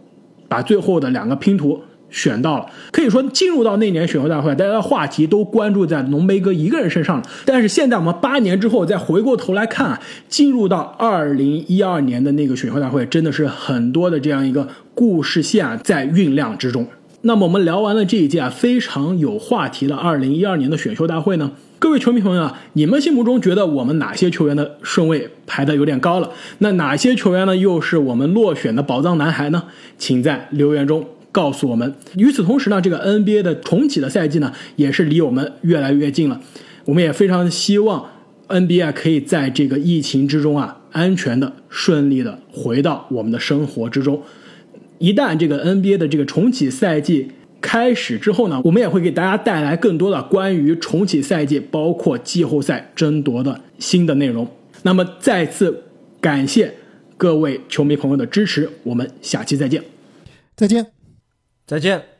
[0.48, 1.82] 把最后的两个拼图
[2.12, 2.66] 选到了。
[2.92, 7.22] 可以说，进入到那年选秀大会，大家的话题都关注在浓眉哥一个人身上了。
[7.44, 16.86] 但是现在我们八年之后再回过头来看啊，进入到二零一二年的那个选秀大会，真的是很多的这样一个故事线在酝酿之中。
[17.22, 26.30] 那么我们聊完了这一届啊非常有话题的二零一二年的选秀大会呢，各位球迷朋友啊，你们心目中觉得我们哪些球员的顺位排的有点高了？
[26.58, 29.62] 那哪些球员呢又是我们落选的宝藏男孩呢？
[29.96, 31.92] 请在留言中告诉我们。
[32.16, 36.40] 与此同时呢，这个 NBA 的重启的赛季呢，也是离我们越来越近了。
[36.84, 38.06] 我们也非常希望
[38.48, 44.22] NBA 可以在这个疫情之中啊，安全的、顺利的回到我们的生活之中。
[44.98, 54.46] 一旦这个 NBA 的这个重启赛季开始之后呢，我们也会给大家带来更多的关于重启赛季，包括季后赛争夺的新的内容。
[54.82, 55.84] 那么再次
[56.20, 56.74] 感谢
[57.16, 59.82] 各位球迷朋友的支持，我们下期再见，
[60.56, 61.01] 再见，
[61.66, 62.11] 再见。